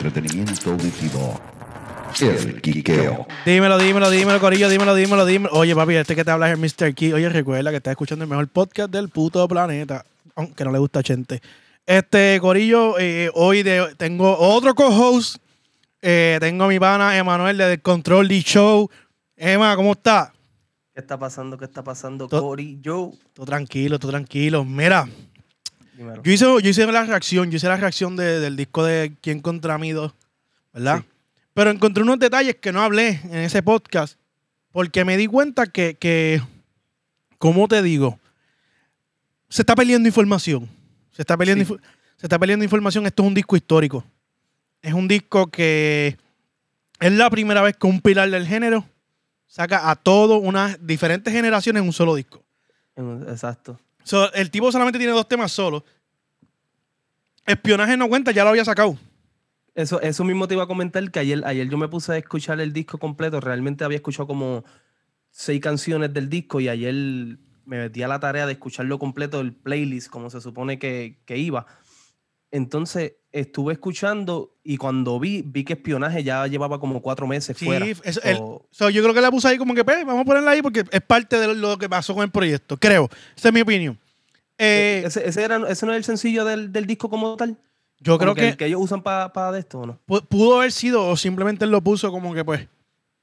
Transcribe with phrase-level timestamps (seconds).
[0.00, 1.40] entretenimiento auditivo.
[2.20, 3.26] El Quiqueo.
[3.44, 5.54] Dímelo, dímelo, dímelo, Corillo, dímelo, dímelo, dímelo.
[5.54, 6.94] Oye, papi, este que te habla es el Mr.
[6.94, 7.12] Key.
[7.12, 10.04] Oye, recuerda que estás escuchando el mejor podcast del puto planeta.
[10.34, 11.42] Aunque no le gusta a Chente.
[11.84, 15.36] Este, Corillo, eh, hoy de- tengo otro co-host.
[16.00, 18.88] Eh, tengo a mi pana Emanuel de Control D Show.
[19.36, 20.32] Emma, ¿cómo está?
[20.94, 21.58] ¿Qué está pasando?
[21.58, 22.26] ¿Qué está pasando?
[22.28, 23.10] Joe.
[23.34, 24.64] Todo tranquilo, todo tranquilo.
[24.64, 25.08] Mira,
[26.22, 29.40] Yo hice, yo hice la reacción, yo hice la reacción de- del disco de Quién
[29.40, 30.14] contra mí dos,
[30.72, 31.00] ¿verdad?
[31.00, 31.04] Sí.
[31.54, 34.18] Pero encontré unos detalles que no hablé en ese podcast
[34.70, 36.40] porque me di cuenta que, que
[37.38, 38.20] ¿cómo te digo?
[39.48, 40.68] Se está perdiendo información.
[41.10, 41.74] Se está perdiendo, Sí.
[42.16, 43.06] se está perdiendo información.
[43.06, 44.04] Esto es un disco histórico.
[44.82, 46.16] Es un disco que
[47.00, 48.84] es la primera vez que un pilar del género
[49.48, 52.44] saca a todo unas diferentes generaciones en un solo disco.
[53.26, 53.80] Exacto.
[54.08, 55.82] So, el tipo solamente tiene dos temas solos.
[57.44, 58.96] Espionaje no cuenta, ya lo había sacado.
[59.74, 62.58] Eso, eso mismo te iba a comentar que ayer, ayer yo me puse a escuchar
[62.58, 63.38] el disco completo.
[63.38, 64.64] Realmente había escuchado como
[65.30, 66.94] seis canciones del disco y ayer
[67.66, 71.36] me metí a la tarea de escucharlo completo, el playlist, como se supone que, que
[71.36, 71.66] iba.
[72.50, 77.64] Entonces estuve escuchando y cuando vi, vi que espionaje ya llevaba como cuatro meses Sí,
[77.66, 77.86] fuera.
[78.02, 78.38] eso- el-
[78.70, 80.84] So, yo creo que la puse ahí como que, pues, vamos a ponerla ahí porque
[80.90, 82.76] es parte de lo que pasó con el proyecto.
[82.76, 83.08] Creo.
[83.36, 83.98] Esa es mi opinión.
[84.56, 87.56] Eh, ese, ese, era, ese no es el sencillo del, del disco como tal.
[88.00, 90.00] yo creo que, el que ellos usan para de esto, ¿o no?
[90.06, 92.66] pu- pudo haber sido o simplemente él lo puso como que, pues,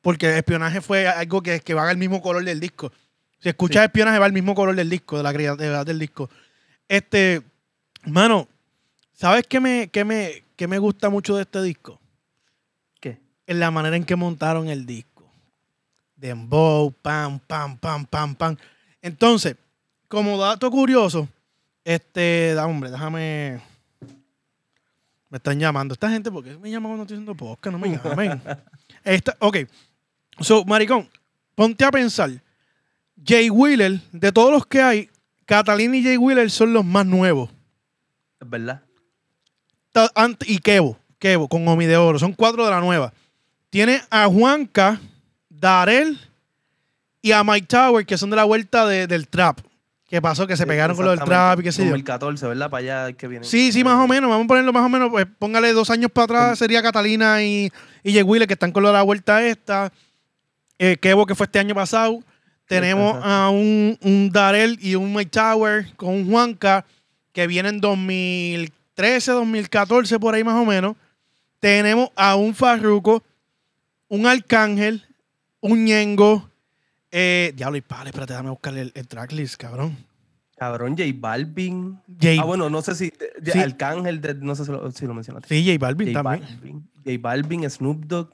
[0.01, 2.91] porque espionaje fue algo que, que va al mismo color del disco.
[3.39, 3.85] Si escuchas Sí.
[3.85, 6.29] espionaje va al mismo color del disco, de la creatividad del disco.
[6.87, 7.41] Este,
[8.05, 8.47] mano,
[9.15, 11.99] ¿sabes qué me, qué me, qué me gusta mucho de este disco?
[12.99, 13.19] ¿Qué?
[13.47, 15.31] en la manera en que montaron el disco.
[16.15, 18.57] Dembow, pam, pam, pam, pam, pam.
[19.01, 19.55] Entonces,
[20.07, 21.27] como dato curioso,
[21.83, 23.61] este, da, hombre, déjame.
[25.29, 25.93] Me están llamando.
[25.93, 27.73] Esta gente, ¿por qué me llaman cuando estoy haciendo podcast?
[27.73, 28.41] No me llamen.
[29.03, 29.57] Esta, ok.
[30.39, 31.09] So, maricón,
[31.53, 32.31] ponte a pensar.
[33.23, 35.09] Jay Wheeler, de todos los que hay,
[35.45, 37.49] Catalina y Jay Wheeler son los más nuevos.
[38.39, 38.84] Es verdad.
[40.45, 42.19] Y Kevo, Kevo, con Omi de Oro.
[42.19, 43.13] Son cuatro de la nueva.
[43.69, 44.99] Tiene a Juanca,
[45.49, 46.19] Darel
[47.21, 49.59] y a Mike Tower, que son de la vuelta de- del trap.
[50.07, 50.45] ¿Qué pasó?
[50.45, 51.89] Que se pegaron con lo del trap y qué sé yo.
[51.89, 52.69] 2014, ¿verdad?
[52.69, 53.43] Para allá que viene.
[53.45, 54.29] Sí, sí, más o menos.
[54.29, 55.09] Vamos a ponerlo más o menos.
[55.09, 56.59] Pues póngale dos años para atrás.
[56.59, 57.71] Sería Catalina y,
[58.03, 59.91] y Jay Wheeler, que están con lo de la vuelta esta.
[60.77, 62.19] Eh, Kevo, que fue este año pasado.
[62.67, 66.85] Tenemos a un, un Darel y un Mike Tower con un Juanca
[67.31, 67.81] que vienen
[68.95, 70.95] 2013, 2014, por ahí más o menos.
[71.59, 73.23] Tenemos a un Farruko,
[74.07, 75.03] un Arcángel,
[75.59, 76.49] un Ñengo.
[77.11, 79.97] Eh, Diablo, y pale, espérate, déjame buscarle el, el tracklist, cabrón.
[80.57, 81.99] Cabrón, J Balvin.
[82.21, 83.11] J, Ah, bueno, no sé si.
[83.43, 83.59] Sí.
[83.59, 85.49] Arcángel, de- no sé si lo, si lo mencionaste.
[85.49, 86.49] sí, J Balvin J también.
[86.49, 86.89] Balvin.
[87.03, 88.29] J Balvin, Snoop Dogg.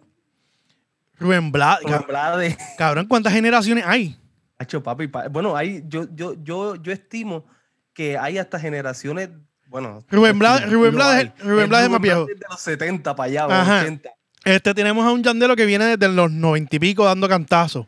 [1.18, 1.84] Rubén Blades.
[1.86, 2.58] Rubén Blades.
[2.78, 4.16] Cabrón, ¿cuántas generaciones hay?
[4.60, 5.08] Hacho, papi.
[5.08, 7.46] pa- Bueno, hay, yo, yo, yo, yo estimo
[7.94, 9.30] que hay hasta generaciones.
[9.72, 10.04] Bueno.
[10.12, 11.32] Rubén Blades- Rubén Blades-.
[11.40, 12.26] Rubén Blades es más viejo.
[12.26, 13.80] De los 70 para allá, Ajá.
[13.82, 14.10] 80.
[14.44, 17.88] Este, tenemos a un Yandelo que viene desde los noventa y pico dando cantazos.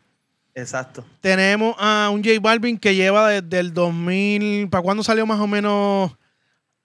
[0.54, 1.04] Exacto.
[1.20, 4.68] Tenemos a un J Balvin que lleva desde el 2000.
[4.70, 6.16] ¿Para cuándo salió más o menos?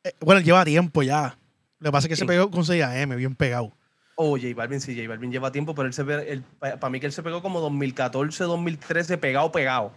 [0.04, 1.38] Eh, bueno, lleva tiempo ya.
[1.80, 2.28] Lo que pasa es que se Sí.
[2.28, 3.72] pegó con 6AM, bien pegado.
[4.16, 7.06] Oh, J Balvin, sí, J Balvin lleva tiempo, pero él se ve, para mí que
[7.06, 9.94] él se pegó como 2014, 2013, pegado, pegado.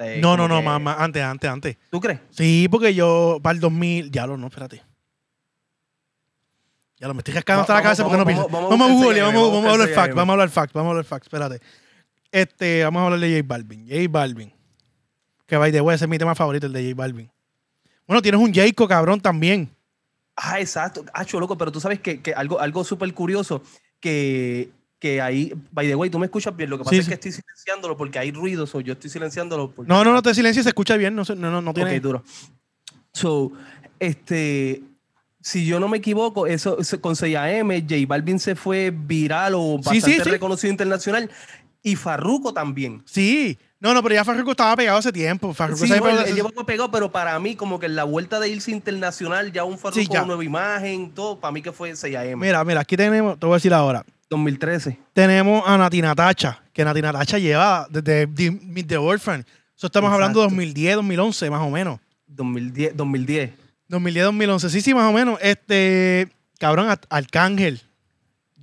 [0.00, 1.76] Eh, no, no, no, que- más, más, antes, antes, antes.
[1.90, 2.20] ¿Tú crees?
[2.30, 4.10] Sí, porque yo para el 2000.
[4.10, 4.82] Ya lo no, espérate.
[6.98, 8.48] Ya lo me estoy rascando hasta la cabeza porque no pienso.
[8.48, 11.04] vamos- a Google, vamos, vamos a hablar fact, vamos a hablar fact, vamos a hablar
[11.04, 11.60] fact, espérate.
[12.30, 13.86] Este, vamos a hablar de J Balvin.
[13.88, 14.52] J Balvin.
[15.46, 17.30] Que by the way, ese es mi tema favorito, el de J Balvin.
[18.06, 19.74] Bueno, tienes un Jayco, cabrón, también.
[20.36, 21.04] Ah, exacto.
[21.14, 23.62] Ah, loco, pero tú sabes que, que algo, algo súper curioso,
[23.98, 27.08] que, que ahí, by the way, tú me escuchas bien, lo que pasa Sí, es
[27.08, 29.88] que estoy silenciándolo porque hay ruidos, o yo estoy silenciándolo porque...
[29.88, 31.96] No, no, no te silencies, se escucha bien, no, no, no, no tiene.
[31.96, 32.22] Ok, duro.
[33.12, 33.50] So,
[33.98, 34.82] este,
[35.40, 39.76] si yo no me equivoco, eso, eso con 6AM, J Balvin se fue viral o
[39.78, 40.30] bastante sí, sí.
[40.30, 41.30] reconocido internacional,
[41.82, 43.02] y Farruko también.
[43.06, 43.58] Sí.
[43.80, 45.54] No, no, pero ya Farruko estaba pegado hace tiempo.
[45.54, 47.86] Farruko Sí, se no, pegó él, hace- él lleva pegado, pero para mí, como que
[47.86, 50.26] en la vuelta de irse internacional, ya un Farruko Sí, ya.
[50.26, 52.38] nueva imagen, todo, para mí que fue 6AM.
[52.38, 54.04] Mira, mira, aquí tenemos, te voy a decir ahora.
[54.30, 54.96] 2013.
[55.12, 59.44] Tenemos a Nati Natacha, que Nati Natacha lleva desde The- Meet the Orphan.
[59.76, 60.56] Eso estamos hablando de Exacto.
[60.56, 61.98] 2010, 2011, más o menos.
[62.28, 62.96] 2010.
[62.96, 63.50] 2010.
[63.88, 64.70] 2010, 2011.
[64.70, 65.38] Sí, sí, más o menos.
[65.42, 66.28] Este,
[66.58, 67.80] cabrón, Ar- Arcángel.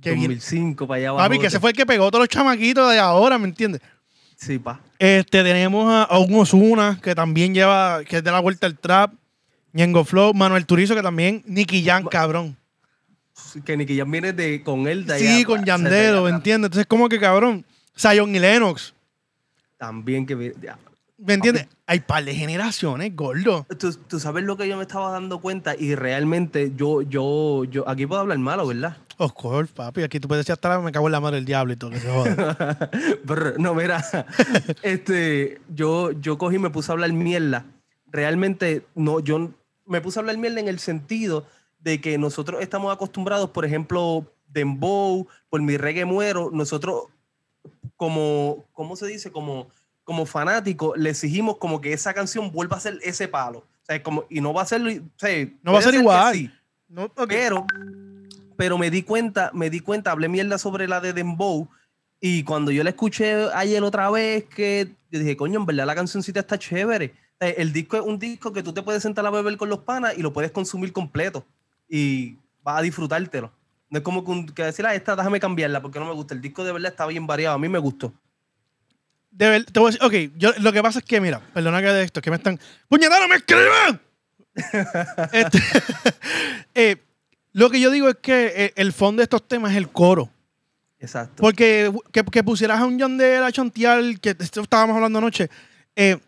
[0.00, 1.24] Que viene- 2005 para allá abajo.
[1.28, 3.80] papi, que ese fue el que pegó a todos los chamaquitos de ahora, ¿me entiendes?
[4.36, 4.80] Sí, pa.
[4.98, 8.78] Este, tenemos a, a un Ozuna, que también lleva, que es de la vuelta al
[8.78, 9.12] trap.
[9.72, 12.56] Ñengo Flow, Manuel Turizo, que también, Nicky Jam, cabrón.
[13.64, 16.66] Que Nicky Jam viene de, con él de Sí, allá, con se Yandelo, pega ¿entiendes?
[16.68, 17.64] Entonces, como que cabrón.
[17.96, 18.94] Zion y Lennox,
[19.76, 20.34] También que...
[20.34, 20.78] vi- ya.
[21.16, 21.66] ¿me entiendes?
[21.86, 23.66] Hay par de generaciones, gordo.
[23.78, 27.88] Tú, tú sabes lo que yo me estaba dando cuenta y realmente yo, yo, yo,
[27.88, 28.96] aquí puedo hablar malo, ¿verdad?
[29.16, 30.02] Of course, papi.
[30.04, 31.98] Aquí tú puedes decir hasta me cago en la madre del diablo y todo, que
[31.98, 32.90] se joda.
[33.24, 34.04] Brr, no, mira,
[34.82, 37.64] este, yo, yo cogí y me puse a hablar mierda.
[38.12, 39.50] Realmente, no, yo
[39.86, 41.46] me puse a hablar mierda en el sentido
[41.78, 47.04] de que nosotros estamos acostumbrados, por ejemplo, Dembow, por mi reggae muero, nosotros
[47.96, 49.30] como, ¿cómo se dice?
[49.30, 49.68] Como,
[50.04, 53.58] como fanáticos, le exigimos como que esa canción vuelva a ser ese palo.
[53.58, 56.34] O sea, como, y no va a ser, o sea, No va a ser igual.
[56.34, 56.50] sí,
[56.88, 57.66] No, pero,
[58.56, 61.68] pero me di cuenta, me di cuenta, hablé mierda sobre la de Dembow.
[62.20, 65.94] Y cuando yo la escuché ayer otra vez, que yo dije, coño, en verdad la
[65.94, 67.14] cancioncita está chévere.
[67.40, 69.80] Eh, El disco es un disco que tú te puedes sentar a beber con los
[69.80, 71.44] panas y lo puedes consumir completo.
[71.88, 73.52] Y vas a disfrutártelo.
[73.90, 76.34] No es como que, que decir, ah, esta déjame cambiarla porque no me gusta.
[76.34, 77.54] El disco de verdad está bien variado.
[77.56, 78.12] A mí me gustó.
[79.30, 81.80] De ver- te voy a decir, ok, yo, lo que pasa es que, mira, perdona
[81.80, 82.58] que de esto, que me están.
[82.88, 84.00] ¡Puñetero, me escriban!
[85.32, 85.58] Este,
[86.74, 86.96] eh,
[87.52, 90.28] lo que yo digo es que eh, el fondo de estos temas es el coro.
[90.98, 91.40] Exacto.
[91.40, 95.48] Porque que, que pusieras a un Yandel a chantear, que esto estábamos hablando anoche,
[95.94, 96.18] eh,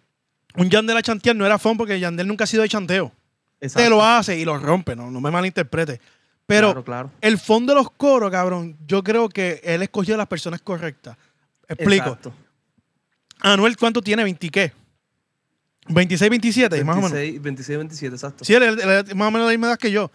[0.57, 3.13] un Yandel a chantear no era fun porque Yandel nunca ha sido de chanteo.
[3.61, 3.85] Exacto.
[3.85, 6.01] Te lo hace y lo rompe, no, no me malinterprete.
[6.47, 7.11] Pero Claro, claro.
[7.21, 11.17] el fondo de los coros, cabrón, yo creo que él escogió a las personas correctas.
[11.69, 12.07] Explico.
[12.09, 12.33] Exacto.
[13.41, 14.25] Anuel, ¿cuánto tiene?
[14.25, 14.73] ¿20 qué?
[15.89, 17.13] 26, 27, más o menos.
[17.13, 18.45] 26, 26, 27, exacto.
[18.45, 20.11] Sí, él, él- más o menos la misma edad que yo.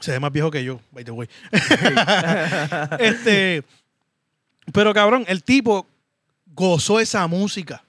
[0.00, 1.28] Se ve más viejo que yo, by the way.
[2.98, 3.62] este,
[4.72, 5.86] pero cabrón, el tipo
[6.54, 7.82] gozó esa música.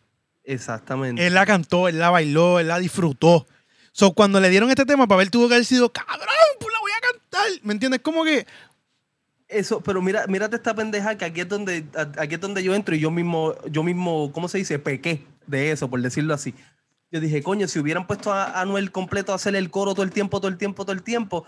[0.43, 1.25] Exactamente.
[1.25, 3.47] Él la cantó, él la bailó, él la disfrutó.
[3.95, 6.27] So, cuando le dieron este tema, para ver tuvo que haber sido, cabrón,
[6.59, 7.47] pues la voy a cantar.
[7.63, 8.01] ¿Me entiendes?
[8.01, 8.45] Como que
[9.47, 11.85] Eso, pero mira, mírate esta pendeja que aquí es donde,
[12.17, 14.79] aquí es donde yo entro y yo mismo, yo mismo, ¿cómo se dice?
[14.79, 16.53] Pequé de eso, por decirlo así.
[17.09, 20.11] Yo dije, coño, si hubieran puesto a Anuel completo a hacer el coro todo el
[20.11, 21.45] tiempo, todo el tiempo, todo el tiempo,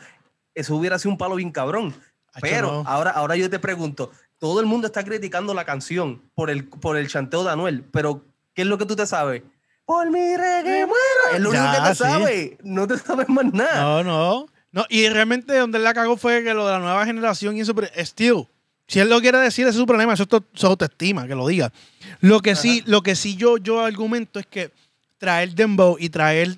[0.55, 1.93] eso hubiera sido un palo bien cabrón.
[2.39, 2.89] Pero no.
[2.89, 6.95] ahora, ahora yo te pregunto, todo el mundo está criticando la canción por el, por
[6.95, 8.23] el chanteo de Anuel, pero
[8.53, 9.43] ¿qué es lo que tú te sabes?
[9.87, 11.33] Por mi reggae muero.
[11.33, 12.03] Es lo único que te sí.
[12.03, 12.51] sabes.
[12.61, 13.81] No te sabes más nada.
[13.81, 14.47] No, no.
[14.73, 17.61] No, y realmente donde él la cagó fue que lo de la nueva generación y
[17.61, 18.47] eso, pero still,
[18.85, 21.47] si él lo quiere decir, ese es su problema, eso es su autoestima, que lo
[21.47, 21.71] diga.
[22.19, 24.71] Lo que sí, lo que sí yo, yo argumento es que
[25.19, 26.57] traer Dembow y traer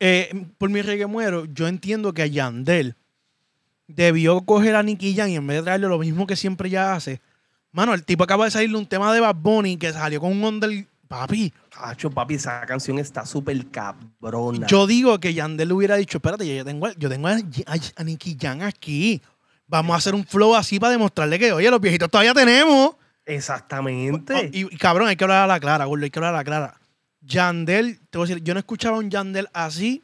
[0.00, 2.96] eh, por mi reggae muero, yo entiendo que a Yandel
[3.86, 6.92] debió coger a Nicky Jam y en vez de traerle lo mismo que siempre ya
[6.92, 7.20] hace.
[7.70, 10.44] Mano, el tipo acaba de salirle un tema de Bad Bunny que salió con un
[10.44, 10.86] under.
[11.12, 14.66] Papi, Hacho, papi, esa canción está súper cabrona.
[14.66, 18.04] Yo digo que Yandel le hubiera dicho, espérate, yo tengo, yo tengo a, a, a
[18.04, 19.20] Nicky Jam aquí.
[19.66, 22.96] Vamos a hacer un flow así para demostrarle que, oye, los viejitos todavía tenemos.
[23.26, 24.32] Exactamente.
[24.34, 26.38] Oh, y, y, cabrón, hay que hablar a la clara, gordo, hay que hablar a
[26.38, 26.80] la clara.
[27.20, 30.02] Yandel, te voy a decir, yo no escuchaba un Yandel así,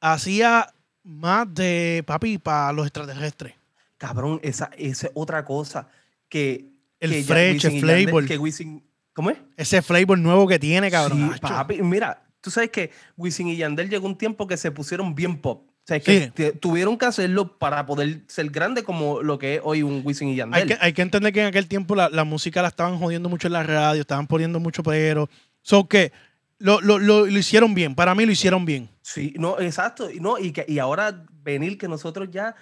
[0.00, 0.72] hacía
[1.02, 3.52] más de papi para los extraterrestres.
[3.98, 5.86] Cabrón, esa, esa es otra cosa
[6.30, 6.70] que.
[6.98, 8.26] El que fresh, el y Yandel- flavor.
[8.26, 8.82] que Wisin-
[9.16, 9.38] ¿Cómo es?
[9.56, 11.30] Ese flavor nuevo que tiene, cabrón.
[11.32, 15.14] Sí, papi, mira, tú sabes que Wisin y Yandel llegó un tiempo que se pusieron
[15.14, 15.62] bien pop.
[15.70, 16.30] O sea, que Sí.
[16.34, 20.28] te- tuvieron que hacerlo para poder ser grande como lo que es hoy un Wisin
[20.28, 20.60] y Yandel.
[20.62, 23.30] Hay que, hay que entender que en aquel tiempo la, la música la estaban jodiendo
[23.30, 25.30] mucho en la radio, estaban poniendo mucho pero.
[25.62, 26.12] So que
[26.58, 27.94] lo, lo, lo, lo hicieron bien.
[27.94, 28.90] Para mí lo hicieron bien.
[29.00, 30.08] Sí, no, exacto.
[30.20, 32.54] No, y, que, y ahora venir que nosotros ya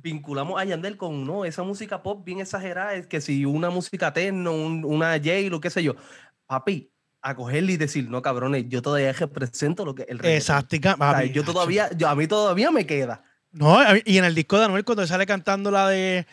[0.00, 4.12] vinculamos a Yandel con no, esa música pop bien exagerada, es que si una música
[4.12, 5.94] techno, un- una J, lo que sé yo,
[6.46, 10.36] papi, a cogerle y decir, no cabrones, yo todavía represento lo que el reggaetón".
[10.38, 10.94] Exactica.
[10.94, 13.22] O sea, yo todavía, yo, a mí todavía me queda.
[13.52, 16.26] No, y en el disco de Anuel, cuando sale cantando la de.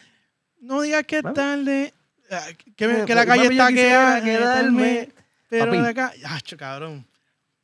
[0.61, 1.93] No digas que es tarde.
[2.31, 2.41] ah,
[2.75, 5.09] Que, Eh, la calle está que quedarme.
[5.49, 6.13] Pero de acá.
[6.27, 7.05] Acho, cabrón.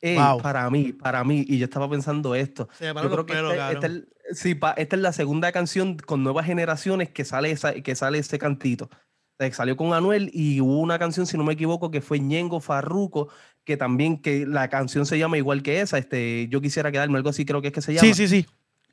[0.06, 0.42] Ey, Wow.
[0.42, 2.70] Para mí, para mí, y yo estaba pensando esto.
[2.80, 6.24] Yo creo que pelos, esta, esta es- sí, pa- esta es la segunda canción con
[6.24, 8.86] nuevas generaciones que sale, esa, que sale ese cantito.
[8.86, 12.20] O sea, salió con Anuel y hubo una canción, si no me equivoco, que fue
[12.20, 13.30] Ñengo Farruco,
[13.64, 17.30] que también, que la canción se llama igual que esa, este, yo quisiera quedarme, algo
[17.30, 18.06] así creo que es que se llama.
[18.08, 18.46] Sí, sí, sí.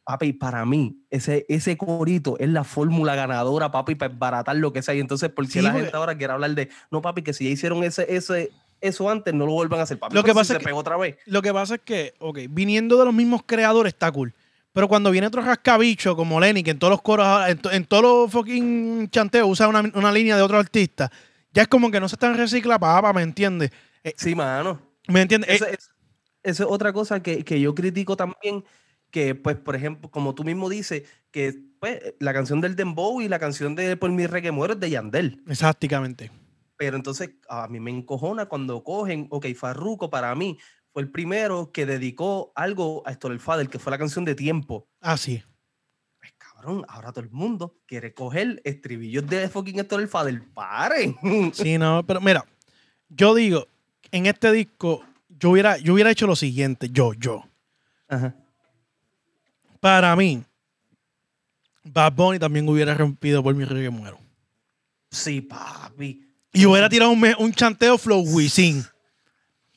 [0.04, 4.83] Papi, para mí, ese, ese corito es la fórmula ganadora, papi, para baratar lo que
[4.83, 4.95] sea.
[4.97, 7.33] Y entonces, ¿por qué Sí, la porque- gente ahora quiere hablar de, no, papi, que
[7.33, 8.50] si ya hicieron ese, ese,
[8.83, 10.15] eso antes, no lo vuelvan a hacer, papi?
[10.15, 11.17] Lo que si pasa es se que- pegó otra vez.
[11.27, 14.35] Lo que pasa es que, ok, viniendo de los mismos creadores está cool.
[14.75, 17.85] Pero cuando viene otro rascabicho como Lenny, que en todos los coros, en, to- en
[17.85, 21.11] todos los fucking chanteos usa una, una línea de otro artista,
[21.53, 23.71] ya es como que no se están recicla papa, ¿me entiendes?
[24.05, 24.81] Eh, Sí, mano.
[25.09, 25.51] ¿Me entiendes?
[25.51, 25.91] Eh, Eso, es,
[26.43, 28.65] eso es otra cosa que, que yo critico también,
[29.11, 33.29] que, pues, por ejemplo, como tú mismo dices, que pues, la canción del Dembow y
[33.29, 35.43] la canción de Por mi reggae muero es de Yandel.
[35.49, 36.31] Exactamente.
[36.83, 40.59] Pero entonces a mí me encojona cuando cogen, ok, Farruko para mí
[40.93, 44.35] fue el primero que dedicó algo a Héctor el Fader, que fue la canción de
[44.35, 44.89] Tiempo.
[45.01, 45.41] Ah, sí.
[46.19, 50.43] Pues cabrón, ahora todo el mundo quiere coger estribillos de fucking Héctor el Fader.
[50.53, 51.17] ¡Paren!
[51.55, 52.45] Sí, no, pero mira,
[53.09, 53.69] yo digo,
[54.11, 57.45] en este disco, yo hubiera, yo hubiera hecho lo siguiente, yo, yo.
[58.09, 58.35] Ajá.
[59.79, 60.43] Para mí,
[61.85, 64.19] Bad Bunny también hubiera rompido por mi reggae muero.
[65.12, 66.32] Sí, papi.
[66.52, 68.85] Y hubiera tirado un, me- un chanteo flow Wisin.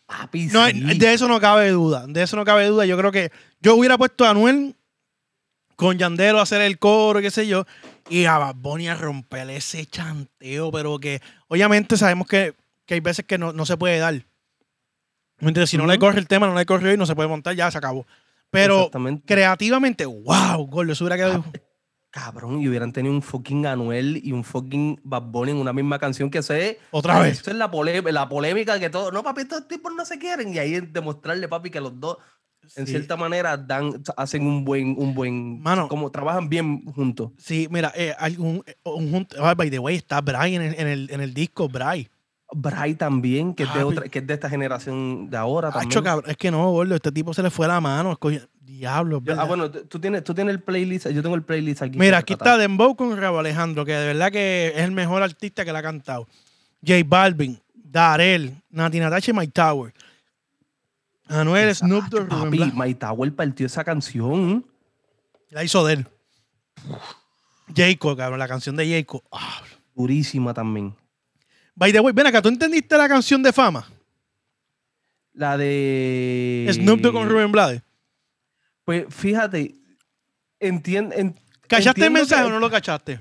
[0.06, 0.74] Papi, No, sí.
[0.98, 2.06] De eso no cabe duda.
[2.08, 2.86] De eso no cabe duda.
[2.86, 4.76] Yo creo que yo hubiera puesto a Anuel
[5.76, 7.66] con Yandero a hacer el coro, qué sé yo,
[8.10, 12.54] y a Bad Bunny a romper ese chanteo, pero que obviamente sabemos que,
[12.86, 14.14] que hay veces que no, no se puede dar.
[14.14, 15.70] ¿Me entiendes?
[15.72, 16.02] Si no le Ujú.
[16.02, 18.06] corre el tema, no le corre y no se puede montar, ya se acabó.
[18.52, 19.24] Pero Exactamente.
[19.26, 21.44] creativamente, wow, gordo, eso hubiera quedado.
[22.16, 26.00] Cabrón, y hubieran tenido un fucking Anuel y un fucking Bad Bunny en una misma
[26.00, 27.42] canción que se Otra vez.
[27.42, 29.12] Eso es la, polé- la polémica que todo.
[29.12, 30.54] No, papi, estos tipos no se quieren.
[30.54, 32.18] Y ahí demostrarle, papi, que los dos,
[32.78, 32.94] en Sí.
[32.94, 35.60] cierta manera, dan, hacen un buen, un buen.
[35.62, 35.90] Mano.
[35.90, 37.32] como trabajan bien juntos.
[37.38, 40.74] Sí, mira, eh, algún, eh, un, junto- ah, by the way, está Bray en el,
[40.80, 42.08] en el, en el disco, Bray.
[42.56, 43.92] Bray también, que es, de Papi.
[43.98, 46.04] otra, que es de esta generación de ahora también.
[46.04, 48.12] cabrón, es que no, gordo, este tipo se le fue la mano.
[48.12, 51.98] escogió- Diablo, ah, bueno, tú tienes, tú tienes el playlist, yo tengo el playlist aquí.
[52.00, 52.56] Mira, aquí tratar.
[52.56, 55.78] está Dembow con Rabo Alejandro, que de verdad que es el mejor artista que le
[55.78, 56.28] ha cantado.
[56.86, 59.94] J Balvin, Darel, Nati Natasha y Mike Tower.
[61.28, 62.72] Anuel, Snoop Dogg, Papi.
[62.76, 64.66] My Tower partió esa canción.
[65.52, 66.08] La hizo de él.
[67.76, 69.24] Jacob, cabrón, la canción de Jacob.
[69.32, 69.62] Ah,
[69.96, 70.94] Durísima también.
[71.76, 73.88] By the way, ven acá, ¿tú entendiste la canción de fama?
[75.34, 76.70] La de.
[76.74, 77.82] Snoop Dogg con Rubén Blades.
[78.86, 79.76] Pues fíjate,
[80.60, 81.34] entiende.
[81.68, 83.20] ¿Cachaste el mensaje o no lo cachaste?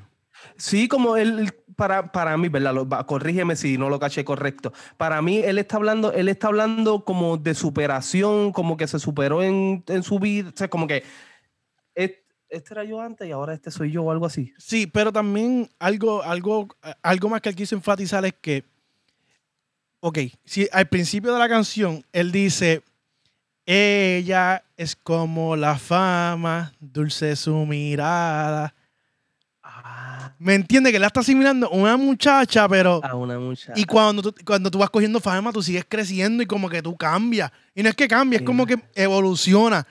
[0.56, 2.74] Sí, como él, para, para mí, ¿verdad?
[2.74, 4.72] Lo- corrígeme si no lo caché correcto.
[4.96, 9.42] Para mí, él está hablando, él está hablando como de superación, como que se superó
[9.42, 10.50] en, en su vida.
[10.50, 11.02] O sea, como que
[12.56, 14.52] este era yo antes y ahora este soy yo o algo así.
[14.58, 16.68] Sí, pero también algo, algo,
[17.02, 18.64] algo más que él quiso enfatizar es que,
[20.00, 22.82] ok, si al principio de la canción él dice,
[23.66, 28.74] ella es como la fama, dulce su mirada.
[29.62, 30.92] Ah, ¿Me entiende?
[30.92, 33.00] Que la está asimilando una muchacha, pero...
[33.02, 33.72] a una muchacha.
[33.76, 36.94] Y cuando tú, cuando tú vas cogiendo fama, tú sigues creciendo y como que tú
[36.96, 37.50] cambias.
[37.74, 38.44] Y no es que cambie, es Sí.
[38.44, 39.86] como que evoluciona.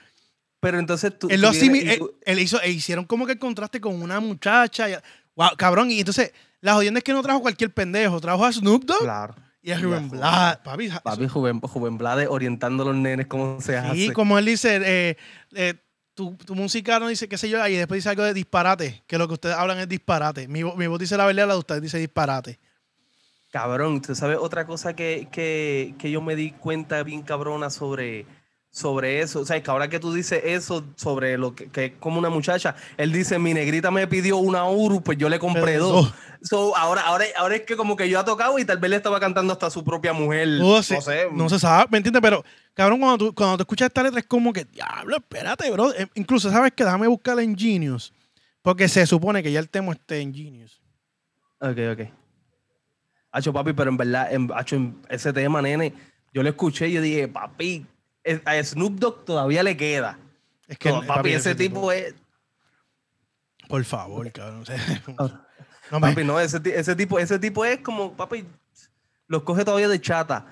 [0.64, 1.28] Pero entonces tú.
[1.30, 3.38] Él, tú lo vienes asimi- y él, tú- él hizo, e hicieron como que el
[3.38, 4.90] contraste con una muchacha.
[4.90, 4.94] y-
[5.36, 5.90] wow, cabrón.
[5.90, 8.20] Y entonces, la jodienda es que no trajo cualquier pendejo.
[8.20, 9.34] Trajo a Snoop Dogg Claro.
[9.62, 10.10] y a Y Rubén Rubén.
[10.20, 10.58] Blades.
[10.64, 14.12] Papi, Papi, Juven, Juven Blades orientando a los nenes cómo se sí, hace.
[14.12, 15.16] como él dice, eh,
[15.54, 15.74] eh,
[16.14, 19.18] tu, tu música no dice qué sé yo, y después dice algo de disparate, que
[19.18, 20.46] lo que ustedes hablan es disparate.
[20.48, 22.58] Mi, mi voz dice la verdad, la de ustedes dice disparate.
[23.50, 28.26] Cabrón, tú sabes otra cosa que, que, que yo me di cuenta bien cabrona sobre,
[28.74, 29.38] sobre eso.
[29.40, 32.28] O sea, que ahora que tú dices eso sobre lo que, que es como una
[32.28, 36.14] muchacha, él dice, mi negrita me pidió una Uru, pues yo le compré Pero dos.
[36.42, 38.96] So, ahora, ahora, ahora es que como que yo ha tocado y tal vez le
[38.96, 40.48] estaba cantando hasta su propia mujer.
[40.60, 41.28] Oh, no sé.
[41.32, 42.20] no se sabe, ¿me entiendes?
[42.20, 45.94] Pero, cabrón, cuando tú, cuando tú escuchas esta letra es como que, diablo, espérate, bro.
[45.94, 46.82] Eh, incluso, ¿sabes qué?
[46.84, 48.12] Déjame buscar en Genius.
[48.60, 50.82] Porque se supone que ya el tema esté en Genius.
[51.60, 52.08] Ok, ok.
[53.30, 55.92] Hacho, papi, pero en verdad, en, hacho, en ese tema, nene,
[56.32, 57.93] yo lo escuché y yo dije, papi, es-
[58.44, 60.18] a Snoop Dogg todavía le queda.
[60.66, 62.14] Es que, No, papi, ese tipo es...
[63.68, 64.64] Por favor, cabrón.
[65.90, 68.44] no me- Papi, no, ese, ese tipo, ese tipo es como, papi,
[69.26, 70.46] los coge todavía de chata,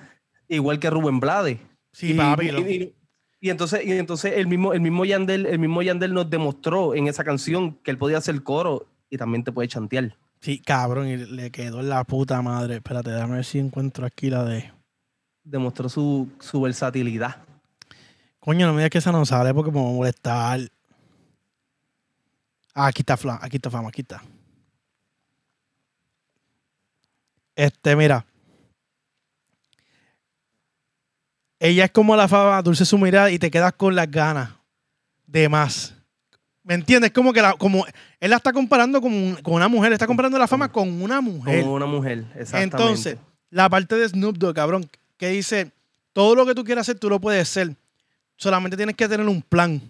[0.49, 1.59] igual que Rubén Blades.
[1.93, 2.47] sí, y, papi.
[2.47, 2.95] y- lo- y-
[3.41, 7.09] y entonces, y entonces el mismo, el mismo Yandel, el mismo Yandel nos demostró en
[7.09, 10.17] esa canción que él podía hacer coro y también te puede chantear.
[10.41, 12.77] sí, cabrón, y le quedó en la puta madre.
[12.77, 14.73] Espérate, déjame ver si encuentro aquí la de.
[15.43, 17.43] Demostró su, su versatilidad.
[18.45, 20.61] Coño, no me digas que esa no sale porque me va a molestar.
[22.75, 24.21] Ah, aquí está, Fla- aquí está Fama, aquí está.
[27.55, 28.27] Este, mira.
[31.61, 34.51] Ella es como la fama, dulce su mirada y te quedas con las ganas
[35.29, 35.95] de más.
[36.65, 37.13] ¿Me entiendes?
[37.13, 37.87] Como que la, como
[38.19, 41.21] él la está comparando con, un- con una mujer, está comparando la fama con una
[41.21, 41.61] mujer.
[41.63, 42.77] Como una mujer, exactamente.
[42.77, 43.19] Entonces,
[43.51, 45.71] la parte de Snoop Dogg, cabrón, que dice,
[46.13, 47.77] todo lo que tú quieras hacer, tú lo puedes hacer.
[48.43, 49.81] Solamente tienes que tener un plan.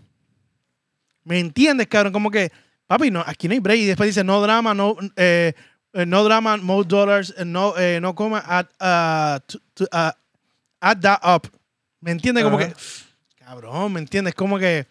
[1.25, 2.13] ¿Me entiendes, cabrón?
[2.13, 2.53] Como que,
[2.87, 3.79] papi, no, aquí no hay break.
[3.79, 5.55] Y después dice, no drama, no, eh,
[5.95, 10.11] eh, no drama, more dollars, eh, no, eh, no coma, add, uh, to- to, uh,
[10.81, 11.49] add that up.
[12.01, 12.45] ¿Me entiendes?
[12.45, 12.75] Como que,
[13.39, 14.35] cabrón, ¿me entiendes?
[14.35, 14.87] Como que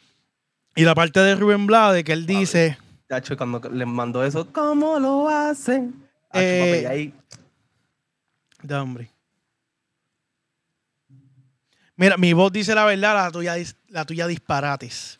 [0.76, 4.98] Y la parte de Rubén Blade que él dice, Tacho, cuando les mandó eso, ¿cómo
[5.00, 5.94] lo hacen?
[6.34, 7.14] Eh, ahí,
[8.64, 9.11] da hombre.
[12.02, 13.56] Mira, mi voz dice la verdad, la tuya,
[13.90, 15.20] la tuya disparates.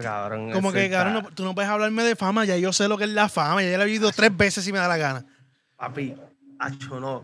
[0.00, 2.96] cabrón, Como que, cabrón, no- tú no puedes hablarme de fama, ya yo sé lo
[2.96, 5.26] que es la fama, ya la he vivido tres veces si me da la gana.
[5.76, 6.14] Papi,
[6.58, 7.22] acho, no.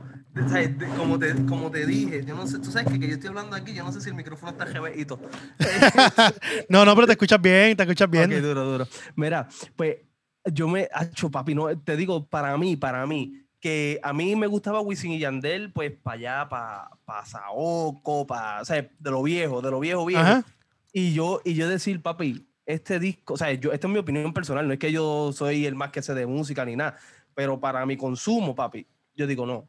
[0.98, 3.56] Como, te, como te dije, yo no sé, tú sabes que, que yo estoy hablando
[3.56, 5.18] aquí, yo no sé si el micrófono está jebeito.
[6.68, 8.30] No, no, pero te escuchas bien, te escuchas bien.
[8.34, 8.88] Ok, duro, duro.
[9.14, 9.96] Mira, pues
[10.44, 14.46] yo me, acho, papi, no, te digo, para mí, para mí, que a mí me
[14.46, 19.22] gustaba Wisin y Yandel, pues para allá, para pa Saoco, para, o sea, de lo
[19.22, 20.22] viejo, de lo viejo, viejo.
[20.22, 20.44] Ajá.
[20.92, 24.32] Y yo, y yo decir, papi, este disco, o sea, yo, esta es mi opinión
[24.32, 26.96] personal, no es que yo soy el más que sé de música ni nada,
[27.34, 29.68] pero para mi consumo, papi, yo digo, no,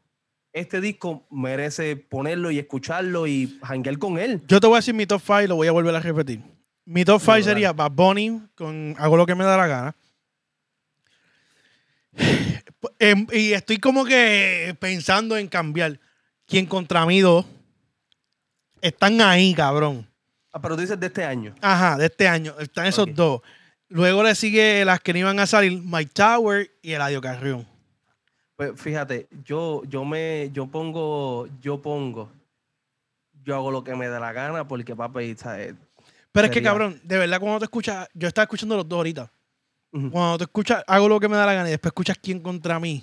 [0.52, 4.42] este disco merece ponerlo y escucharlo y janguear con él.
[4.48, 6.42] Yo te voy a decir mi top 5 lo voy a volver a repetir.
[6.84, 9.96] Mi top 5 Dale, sería Bad Bunny con Hago lo que me da la gana.
[12.98, 15.98] Em, y estoy como que pensando en cambiar.
[16.46, 17.44] Quien contra mí dos
[18.80, 20.08] están ahí, cabrón.
[20.52, 21.54] Ah, pero tú dices de este año.
[21.60, 22.54] Ajá, de este año.
[22.58, 23.42] Están esos dos.
[23.88, 27.66] Luego le sigue las que no iban a salir, Mike Tower y Eladio Carrión.
[28.56, 32.30] Pues fíjate, yo, yo me, yo pongo, yo pongo,
[33.44, 35.74] yo hago lo que me da la gana porque papi, ¿sabes?
[36.32, 39.30] Pero es que, cabrón, de verdad, cuando te escuchas, yo estaba escuchando los dos ahorita.
[39.90, 42.78] Cuando te escuchas, hago lo que me da la gana y después escuchas quién contra
[42.78, 43.02] mí.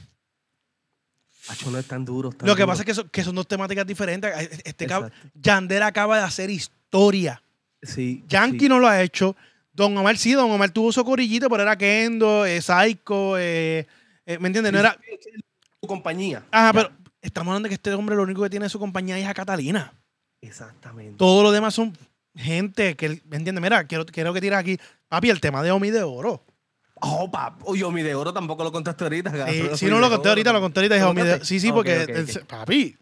[1.47, 2.29] Acho, no es tan duro.
[2.31, 2.71] tan Lo que duro.
[2.71, 4.31] pasa es que son, que son dos temáticas diferentes.
[4.63, 5.29] Este cab- Exacto.
[5.35, 7.41] Yandel acaba de hacer historia.
[7.81, 8.69] Sí, Yankee sí.
[8.69, 9.35] no lo ha hecho.
[9.73, 13.85] Don Omar sí, Don Omar tuvo su corillito, pero era Kendo, eh, Psycho, eh,
[14.25, 14.71] eh, ¿me entiendes?
[14.73, 14.97] No era...
[15.81, 16.43] Tu compañía.
[16.49, 16.73] Ajá, Ya.
[16.73, 19.27] pero estamos hablando de que este hombre lo único que tiene en su compañía es
[19.27, 19.93] a Catalina.
[20.41, 21.17] Exactamente.
[21.17, 21.95] Todo lo demás son
[22.35, 23.61] gente que, ¿me entiendes?
[23.61, 26.43] Mira, quiero, quiero que tires aquí, papi, el tema de Omi de Oro.
[27.01, 27.61] Oh, pap.
[27.67, 29.31] Uy, yo mi de oro tampoco lo contaste ahorita.
[29.31, 29.77] Cabrón.
[29.77, 30.95] si Mi no lo conté ahorita, lo conté ahorita.
[30.95, 31.43] dije ¿Lo Omi de-?
[31.45, 32.45] Sí, sí, Ok, porque, ok, el- ok.
[32.47, 32.97] papi,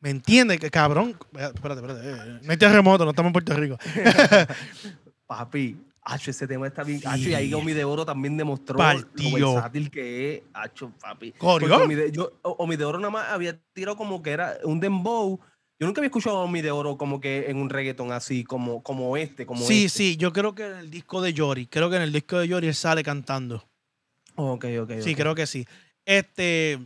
[0.00, 0.58] ¿me entiendes?
[0.58, 1.16] Que cabrón.
[1.34, 2.00] Espérate, espérate.
[2.04, 3.78] eh, No hay terremoto, no estamos en Puerto Rico.
[5.26, 7.00] Papi, Acho, ese tema está bien.
[7.00, 7.06] Sí.
[7.06, 9.36] Acho, y ahí Omi de Oro también demostró Partió.
[9.38, 10.42] lo versátil que es.
[10.54, 11.34] Acho, papi.
[11.38, 15.38] Omi de, yo, Omi de Oro nada más había tirado como que era un dembow.
[15.80, 18.82] Yo nunca había escuchado a Omi de Oro como que en un reggaeton así, como,
[18.82, 19.98] como este, como Sí, este.
[19.98, 22.48] sí, yo creo que en el disco de Yori, creo que en el disco de
[22.48, 23.64] Yori él sale cantando.
[24.34, 25.66] Ok, ok, Sí, creo que sí.
[26.04, 26.78] Este,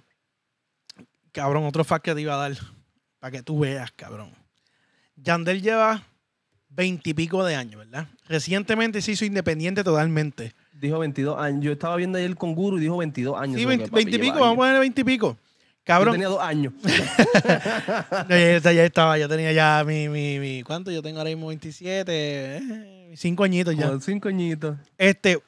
[1.33, 2.59] cabrón, otro fact que te iba a dar,
[3.19, 4.31] para que tú veas, cabrón.
[5.17, 6.03] Yandel lleva
[6.69, 8.09] veintipico de años, ¿verdad?
[8.29, 10.55] Recientemente se hizo independiente totalmente.
[10.73, 11.63] Dijo 22 años.
[11.65, 13.57] Yo estaba viendo ayer con Guru y dijo 22 años.
[13.57, 14.57] Sí, So que, 20 papi, veintipico, lleva vamos a años.
[14.59, 15.29] ponerle veintipico.
[15.37, 15.52] Yo
[15.85, 16.73] Cabrón, tenía dos años.
[18.29, 20.91] ya, ya- ya estaba, ya tenía ya mi, mi, mi- ¿cuánto?
[20.91, 23.99] Yo tengo ahora mismo 27, eh, cinco añitos ya.
[24.01, 24.77] Cinco añitos.
[24.97, 25.43] Este,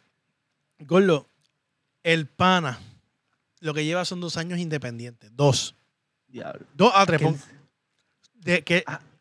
[0.80, 1.26] Gordo,
[2.02, 2.78] el pana,
[3.60, 5.30] lo que lleva son dos años independientes.
[5.34, 5.74] Dos.
[6.26, 6.66] Diablo.
[6.74, 7.20] Dos a tres.
[7.20, 7.34] Que
[8.34, 9.13] De, que, Ah, que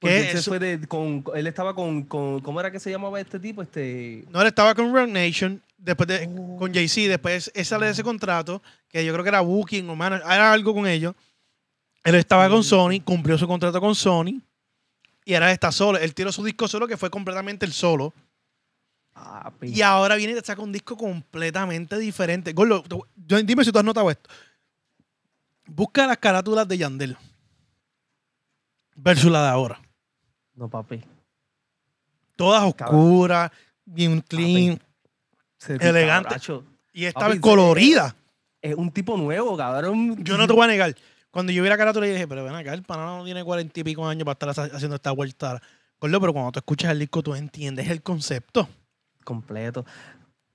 [0.00, 3.20] Porque él se fue de, con, él estaba con, con, ¿cómo era que se llamaba
[3.20, 3.60] este tipo?
[3.60, 6.56] Este, no, él estaba con Rock Nation, después de, Oh.
[6.56, 9.94] con Jay-Z, después él sale de ese contrato, que yo creo que era Booking o
[9.94, 11.14] manager, era algo con ellos.
[12.02, 12.70] Él estaba con Sí.
[12.70, 14.40] Sony, cumplió su contrato con Sony,
[15.26, 15.98] y ahora está solo.
[15.98, 18.14] Él tiró su disco solo, que fue completamente el solo.
[19.12, 19.68] papi.
[19.68, 22.54] Y ahora viene y te saca un disco completamente diferente.
[22.54, 22.82] Gordo,
[23.14, 24.30] dime si tú has notado esto.
[25.66, 27.16] Busca las carátulas de Yandel
[28.96, 29.80] versus la de ahora.
[30.60, 31.02] No, papi.
[32.36, 33.50] Todas oscuras,
[33.86, 34.78] bien clean.
[35.66, 36.28] Elegante.
[36.28, 38.14] cabracho, Y esta vez colorida.
[38.60, 40.22] Es un tipo nuevo, cabrón.
[40.22, 40.94] Yo no te voy a negar.
[41.30, 43.80] Cuando yo vi la carátula, yo dije, pero ven acá, el pana no tiene cuarenta
[43.80, 45.62] y pico años para estar haci- haciendo esta vuelta.
[45.98, 48.68] Gordo, pero cuando tú escuchas el disco, tú entiendes el concepto.
[49.24, 49.86] completo.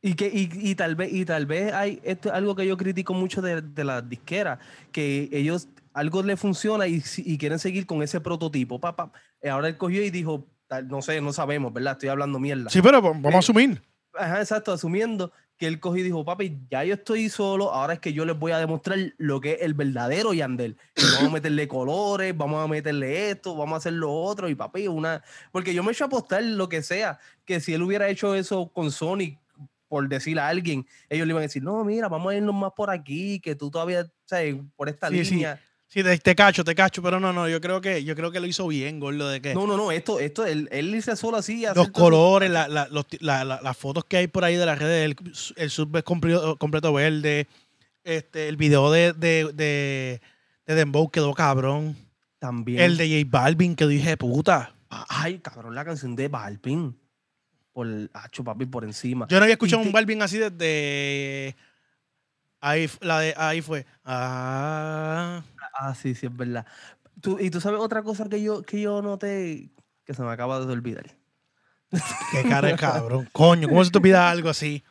[0.03, 2.77] Y, que, y, y tal vez, y tal vez hay esto es algo que yo
[2.77, 4.59] critico mucho de, de las disqueras,
[4.91, 7.01] que ellos algo les funciona y,
[7.39, 8.79] quieren seguir con ese prototipo.
[8.79, 9.11] Pa, pa.
[9.45, 10.47] Eh, Ahora él cogió y dijo,
[10.87, 11.93] no sé, no sabemos, ¿verdad?
[11.93, 12.67] Estoy hablando mierda.
[12.71, 13.79] Sí, pero vamos a asumir.
[14.15, 17.99] Ajá, exacto, asumiendo que él cogió y dijo, papi, ya yo estoy solo, ahora es
[17.99, 20.77] que yo les voy a demostrar lo que es el verdadero Yandel.
[20.95, 24.55] Y vamos a meterle colores, vamos a meterle esto, vamos a hacer lo otro, y
[24.55, 25.23] papi, una...
[25.51, 28.69] Porque yo me he hecho apostar lo que sea, que si él hubiera hecho eso
[28.73, 29.37] con Sony,
[29.87, 32.71] por decirle a alguien, ellos le iban a decir, no, mira, vamos a irnos más
[32.75, 34.55] por aquí, que tú todavía, ¿sabes?
[34.75, 35.23] Por esta sí.
[35.23, 35.55] línea.
[35.55, 38.39] Sí, te, te cacho, te cacho, pero no, no, yo creo que, yo creo que
[38.39, 41.37] lo hizo bien, Gordo, de que No, no, no, esto, esto, él, él irse solo
[41.37, 41.63] así.
[41.75, 44.77] los colores, la- la- los la- la- las fotos que hay por ahí de las
[44.79, 45.15] redes, el,
[45.55, 47.47] el sub completo, completo verde,
[48.03, 50.21] este, el video de, de, de,
[50.65, 51.95] de Dembow quedó cabrón.
[52.39, 52.81] También.
[52.81, 54.73] El de J Balvin quedó dije puta.
[54.89, 56.95] Ay, cabrón, la canción de Balvin.
[57.73, 59.27] por, hacho, papi, por encima.
[59.29, 61.55] Yo no había escuchado Y un te- Balvin así desde.
[62.61, 63.85] Ahí, la de, ahí fue.
[64.03, 65.43] Ah.
[65.77, 66.65] Ah, sí, sí, es verdad.
[67.21, 69.69] Tú- y tú sabes otra cosa que yo, que yo noté
[70.05, 71.05] que se me acaba de olvidar.
[72.31, 73.29] Qué cara de cabrón.
[73.31, 74.83] Coño, ¿cómo se te olvida algo así?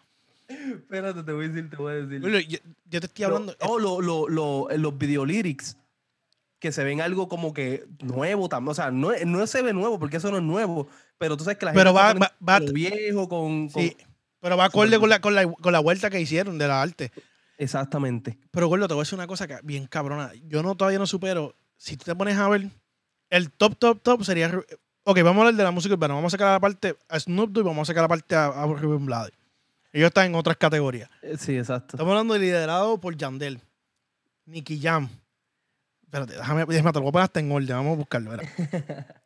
[0.49, 2.21] Espérate, te voy a decir, te voy a decir.
[2.49, 2.59] Yo,
[2.91, 3.55] yo te estoy hablando.
[3.61, 5.77] Lo- oh, lo- lo- lo- eh, los videolyrics
[6.59, 8.71] que se ven algo como que nuevo también.
[8.71, 10.89] O sea, no, no se ve nuevo porque eso no es nuevo.
[11.19, 13.97] Pero tú sabes que la Pero gente va- va- va- viejo con, con- sí,
[14.41, 17.11] pero va acorde con la, con, la, con la vuelta que hicieron de la arte.
[17.59, 18.39] Exactamente.
[18.51, 20.33] Pero, Gordo, te voy a decir una cosa que bien cabrona.
[20.49, 21.55] Yo no todavía no supero.
[21.77, 22.69] Si tú te pones a ver,
[23.31, 24.49] el top, top, top sería.
[25.05, 26.15] Ok, vamos a hablar de la música urbana.
[26.15, 28.47] Vamos a sacar la parte a Snoop Dogg y vamos a sacar la parte a,
[28.47, 29.33] a Ruben Blades.
[29.93, 31.09] Ellos están en otras categorías.
[31.23, 31.97] Eh, Sí, exacto.
[31.97, 33.61] Estamos hablando de liderado por Yandel,
[34.47, 35.09] Nicky Jam.
[36.03, 37.77] Espérate, déjame, déjame te lo voy a poner hasta en orden.
[37.77, 38.31] Vamos a buscarlo.
[38.31, 38.43] verá.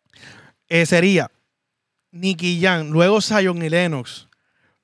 [0.71, 1.31] Eh, sería
[2.11, 4.29] Nicky Jam, luego Zion y Lennox.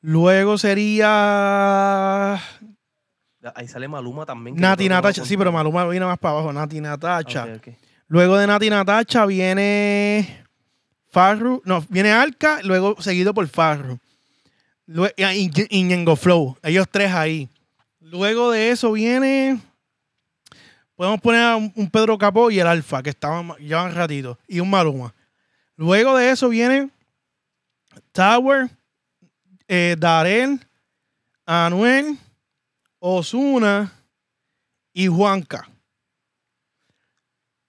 [0.01, 2.41] Luego sería
[3.55, 4.57] Ahí sale Maluma también.
[4.57, 5.25] Nati Natacha.
[5.25, 6.53] Sí, pero Maluma viene más para abajo.
[6.53, 7.47] Nati Natacha.
[8.09, 10.45] Luego de Nati Natacha viene
[11.11, 11.63] Farru.
[11.65, 13.99] No, viene Arca, luego seguido por Farru.
[14.87, 16.57] Lue- ah, y, y Ñengo Flow.
[16.63, 17.49] Ellos tres ahí.
[18.01, 19.59] Luego de eso viene.
[20.95, 24.39] Podemos poner a un, un Pedro Capó y el Alfa, que estaban llevan ratito.
[24.47, 25.13] Y un Maluma.
[25.77, 26.91] Luego de eso viene
[28.13, 28.69] Tower,
[29.67, 30.61] eh, Darel,
[31.47, 32.17] Anuel,
[33.07, 33.93] Osuna
[34.95, 35.69] y Juanca.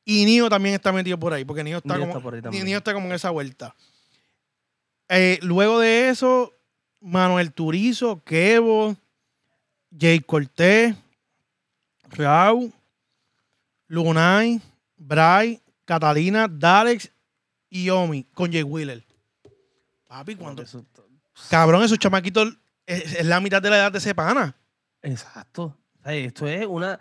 [0.06, 2.50] Y Nio también está metido por ahí, porque Nio está, Nio como, está.
[2.52, 3.76] Nio como en esa vuelta.
[5.10, 6.54] Eh, luego de eso,
[7.02, 8.96] Manuel Turizo, Kevo,
[10.00, 10.96] Jay Cortés,
[12.12, 12.72] Raúl,
[13.88, 14.62] Lunay,
[14.96, 17.12] Bray, Catalina, Dalex
[17.70, 19.04] y Omi con Jay Wheeler.
[20.08, 20.64] Papi, cuando.
[21.50, 24.56] Cabrón, esos chamaquitos es, es la mitad de la edad de ese pana.
[25.06, 25.78] Exacto.
[26.06, 27.00] Esto es una.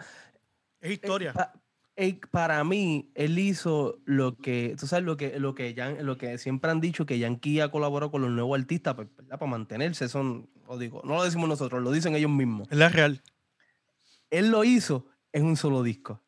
[0.80, 1.32] Es historia.
[1.32, 1.52] Pa-
[1.96, 6.38] eh, para mí, él hizo lo que, tú sabes, lo que, lo que, lo que
[6.38, 9.38] siempre han dicho, que Yankee ha colaborado con los nuevos artistas pues, ¿verdad?
[9.38, 10.08] para mantenerse.
[10.08, 12.66] Son, lo digo, no lo decimos nosotros, lo dicen ellos mismos.
[12.70, 13.22] Es la real.
[14.30, 16.20] Él lo hizo en un solo disco.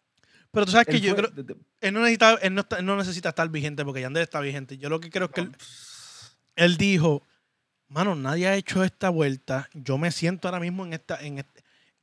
[0.52, 1.30] Pero tú sabes que Él yo fue- creo.
[1.44, 4.22] de- de- Él no, necesita, él, no está- él no necesita estar vigente porque Yandel
[4.22, 4.78] está vigente.
[4.78, 5.56] Yo lo que creo es que él,
[6.54, 7.22] él dijo:
[7.88, 9.68] Mano, nadie ha hecho esta vuelta.
[9.74, 11.20] Yo me siento ahora mismo en esta.
[11.24, 11.44] En.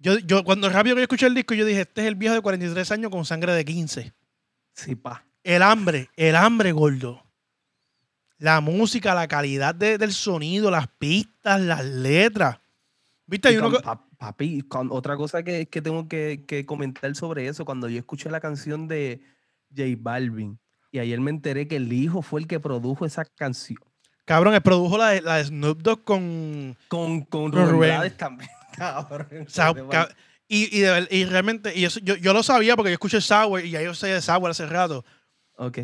[0.03, 2.35] Yo, yo, cuando rápido que yo escuché el disco, yo dije: Este es el viejo
[2.35, 4.13] de 43 años con sangre de 15.
[4.73, 5.23] Sí, pa.
[5.43, 7.23] El hambre, el hambre, gordo.
[8.37, 12.59] La música, la calidad de- del sonido, las pistas, las letras.
[13.25, 13.47] ¿Viste?
[13.47, 13.79] Hay uno que-
[14.17, 18.29] papi, con- otra cosa que, que tengo que, que comentar sobre eso, cuando yo escuché
[18.29, 19.21] la canción de
[19.75, 20.59] J Balvin,
[20.91, 23.79] y ayer me enteré que el hijo fue el que produjo esa canción.
[24.25, 26.75] Cabrón, él produjo la de, la de Snoop Dogg con.
[26.89, 28.49] Con, con Rubén también.
[29.53, 30.07] cabrón.
[30.47, 33.65] y, y, de y realmente, y eso, yo, yo lo sabía porque yo escuché Sour
[33.65, 35.03] y ya yo sé de Sour hace rato.
[35.57, 35.79] Ok.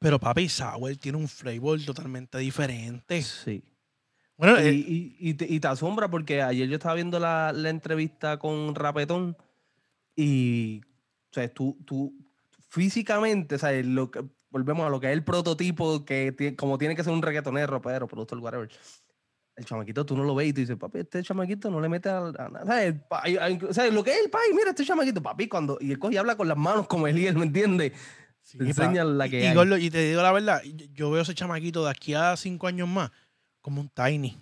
[0.00, 3.22] Pero papi, Sour tiene un flavor totalmente diferente.
[3.22, 3.62] Sí.
[4.36, 8.38] Bueno, Y, eh, y- te, te asombra porque ayer yo estaba viendo la, la entrevista
[8.38, 9.36] con Rapetón
[10.16, 10.80] y
[11.30, 12.12] o sea, tú, tú
[12.68, 16.94] físicamente, o sea, lo que, volvemos a lo que es el prototipo que como tiene
[16.94, 18.70] que ser un reggaetonero, pero productor, whatever.
[19.56, 22.08] El chamaquito tú no lo ves y tú dices, papi, este chamaquito no le mete
[22.08, 22.66] a, nada.
[23.72, 23.92] ¿Sabes?
[23.92, 25.78] Lo que es el país, mira, este chamaquito, papi, cuando.
[25.80, 27.92] Y él coge y habla con las manos como Eliel, ¿me entiendes?
[28.42, 29.54] sí, enseña la que y, y, hay.
[29.54, 30.60] gordo, y te digo la verdad,
[30.92, 33.10] yo, veo ese chamaquito de aquí a cinco años más
[33.60, 34.38] como un Tiny.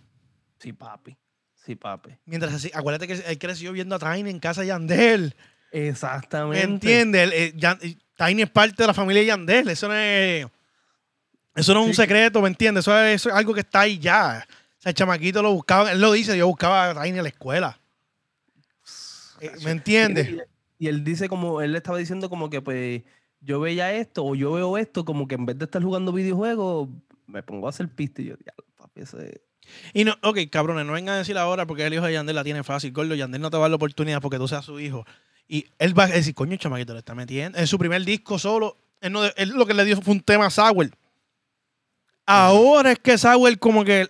[0.58, 1.16] Sí, papi.
[1.54, 2.16] Sí, papi.
[2.24, 5.36] Mientras así, acuérdate que él creció viendo a Tiny en casa de Yandel.
[5.72, 6.62] ¿Me Exactamente.
[6.62, 7.54] entiendes?
[7.54, 9.68] Yan- eh, Tiny es parte de la familia de Yandel.
[9.68, 10.46] Eso no es.
[11.54, 12.84] Eso no es un secreto, ¿me entiendes?
[12.84, 14.46] Eso es, eso es algo que está ahí ya.
[14.82, 17.78] Sea, el chamaquito lo buscaba, él lo dice, yo buscaba a Tiny en la escuela.
[19.40, 20.28] Eh, ¿Me entiendes?
[20.28, 23.02] Y, y él dice como, él le estaba diciendo como que pues
[23.40, 26.88] yo veía esto o yo veo esto como que en vez de estar jugando videojuegos
[27.26, 29.40] me pongo a hacer pista y yo, ya, papi, eso es...
[29.94, 32.42] Y no, ok, cabrones, no vengan a decir ahora porque el hijo de Yandel la
[32.42, 32.92] tiene fácil.
[32.92, 35.06] Gordo, Yandel no te va a dar la oportunidad porque tú seas su hijo.
[35.46, 37.56] Y él va a decir, coño, el chamaquito le está metiendo.
[37.58, 40.46] En su primer disco solo, él, no- él lo que le dio fue un tema
[40.46, 40.90] a Sauer.
[42.26, 44.08] Ahora es que Sauer como que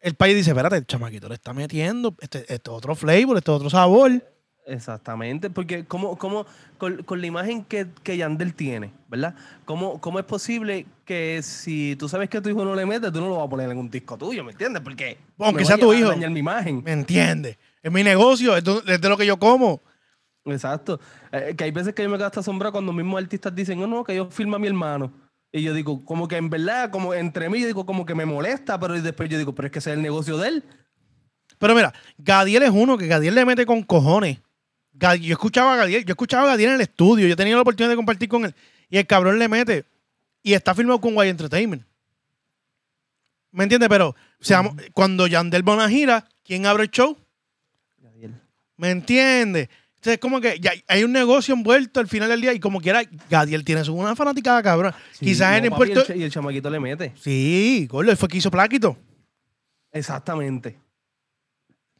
[0.00, 2.14] el, país dice, espérate, el chamaquito le está metiendo.
[2.20, 4.22] Este, este es otro flavor, este es otro sabor.
[4.66, 6.46] Exactamente, porque como, como
[6.78, 9.34] con, con la imagen que, que Yandel tiene, ¿verdad?
[9.64, 13.10] ¿Cómo, ¿Cómo es posible que si tú sabes que a tu hijo no le mete,
[13.10, 14.82] tú no lo vas a poner en un disco tuyo, ¿me entiendes?
[14.82, 16.10] Porque Aunque sea tu hijo.
[16.10, 16.82] dañar mi imagen.
[16.84, 17.58] ¿Me entiendes?
[17.82, 19.80] Es mi negocio, es de, lo que yo como.
[20.44, 21.00] Exacto.
[21.32, 23.86] Eh, que hay veces que yo me quedo hasta asombrado cuando mismos artistas dicen, no,
[23.86, 25.12] no, que yo filmo a mi hermano.
[25.52, 28.24] Y yo digo, como que en verdad, como entre mí, yo digo, como que me
[28.24, 30.64] molesta, pero después yo digo, pero es que ese es el negocio de él.
[31.58, 34.38] Pero mira, Gadiel es uno que Gadiel le mete con cojones.
[34.92, 37.90] Yo escuchaba a Gadiel, yo escuchaba a Gadiel en el estudio, yo tenía la oportunidad
[37.90, 38.54] de compartir con él.
[38.88, 39.84] Y el cabrón le mete.
[40.42, 41.84] Y está filmado con Guay Entertainment.
[43.50, 43.88] ¿Me entiendes?
[43.88, 47.16] Pero seamos- cuando Yandel va a una gira, ¿quién abre el show?
[48.76, 49.68] ¿Me entiendes?
[50.00, 53.02] Entonces, como que ya hay un negocio envuelto al final del día y como quiera,
[53.28, 54.94] Gadiel tiene su una fanaticada cabrón.
[55.12, 56.14] Sí, Quizás no, en el papi, puerto.
[56.14, 57.12] Y el chamaquito le mete.
[57.20, 58.96] Sí, gordo, él fue que hizo Plaquito.
[59.92, 60.78] Exactamente.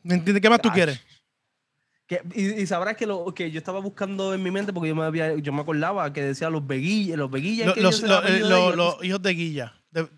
[0.03, 0.41] ¿Me entiendes?
[0.41, 0.99] ¿Qué más tú quieres?
[2.07, 4.97] Que- y, y sabrás que lo que yo estaba buscando en mi mente, porque yo
[4.97, 7.67] me había, yo me acordaba que decía los veguillas, los veguillas.
[7.69, 9.75] Lo- los, lo- eh, lo- los hijos de Guilla.
[9.91, 10.09] De-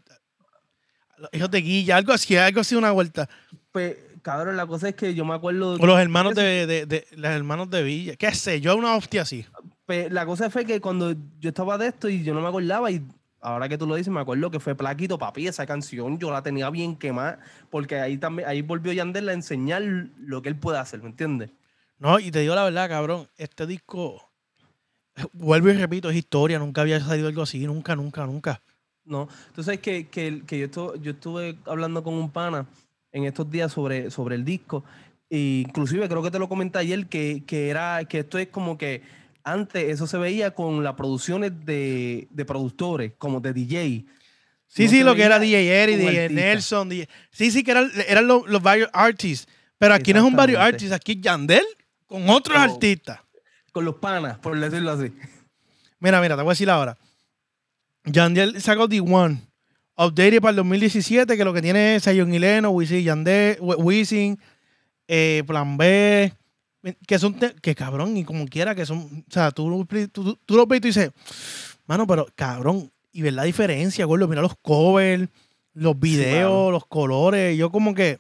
[1.19, 3.29] los hijos de Guilla, algo así, algo así, una vuelta.
[3.73, 5.75] Pues, cabrón, la cosa es que yo me acuerdo.
[5.75, 8.17] O los hermanos de, de, de- los hermanos de Villa.
[8.17, 8.77] ¿Qué sé yo?
[8.77, 9.45] Una hostia así.
[9.89, 13.03] la cosa fue que cuando yo estaba de esto y yo no me acordaba, y
[13.41, 16.43] ahora que tú lo dices, me acuerdo que fue Plaquito, papi, esa canción yo la
[16.43, 20.79] tenía bien quemada, porque ahí también, ahí volvió Yandel a enseñar lo que él puede
[20.79, 21.51] hacer, ¿me entiendes?
[21.99, 23.29] No, y te digo la verdad, cabrón.
[23.37, 24.23] Este disco,
[25.33, 26.59] vuelvo y repito, es historia.
[26.59, 27.65] Nunca había salido algo así.
[27.67, 28.61] Nunca, nunca, nunca.
[29.05, 32.67] No, tú sabes que, que, que yo, estu- yo estuve hablando con un pana
[33.13, 34.85] en estos días sobre, sobre el disco.
[35.31, 38.77] E inclusive creo que te lo comenté ayer que, que era que esto es como
[38.77, 39.03] que
[39.45, 44.05] antes eso se veía con las producciones de, de productores, como de DJ.
[44.67, 46.43] Sí, No sí, lo que era DJ Eri, un DJ artista.
[46.45, 46.89] Nelson.
[46.89, 49.49] DJ Sí, sí, que eran, eran los, los varios artists.
[49.79, 51.65] Pero aquí no es un varios artists, aquí Yandel
[52.07, 53.21] con otros artistas.
[53.73, 55.13] Con los panas, por decirlo así.
[55.99, 56.97] Mira, mira, te voy a decir ahora.
[58.05, 59.41] Yandel sacó The One.
[59.97, 64.39] Updated para el 2017, que lo que tiene es Sayon Hileno, Wisin, Wisin,
[65.07, 66.33] eh, Plan B,
[67.07, 70.79] que son, que cabrón, y como quiera, que son, o sea, tú, tú, tú ves
[70.79, 71.11] y tú dices,
[71.87, 75.29] mano, pero cabrón, y ver la diferencia, gordo, mira los covers,
[75.75, 78.19] los videos, los colores, yo como que,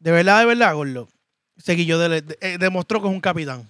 [0.00, 1.08] de verdad, de verdad, gordo,
[1.58, 3.68] Seguillo de, de- eh, demostró que es un capitán.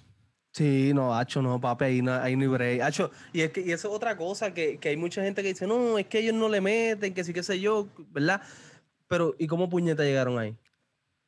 [0.53, 2.81] Sí, no, Hacho, no, papi, ahí no, ahí no hay break.
[2.81, 5.47] Hacho, y, es que, y eso es otra cosa, que, que hay mucha gente que
[5.49, 8.39] dice, no, es que ellos no le meten, que sí, qué sé yo, ¿verdad?
[9.07, 10.55] Pero, ¿y cómo puñeta llegaron ahí?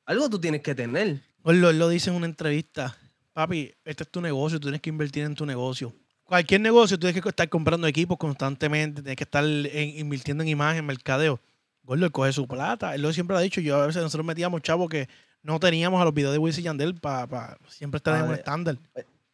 [0.05, 1.19] Algo tú tienes que tener.
[1.43, 2.95] Él lo dice en una entrevista.
[3.33, 5.91] Papi, este es tu negocio, tú tienes que invertir en tu negocio.
[6.23, 10.49] Cualquier negocio, tú tienes que estar comprando equipos constantemente, tienes que estar en- invirtiendo en
[10.49, 11.39] imagen, mercadeo.
[11.83, 12.95] Gordo, él coge su plata.
[12.95, 13.59] Él lo siempre lo ha dicho.
[13.61, 15.07] Yo a veces nosotros metíamos chavos que
[15.43, 18.29] no teníamos a los videos de Wisin y Yandel para siempre estar Ah, en un
[18.31, 18.77] de- estándar.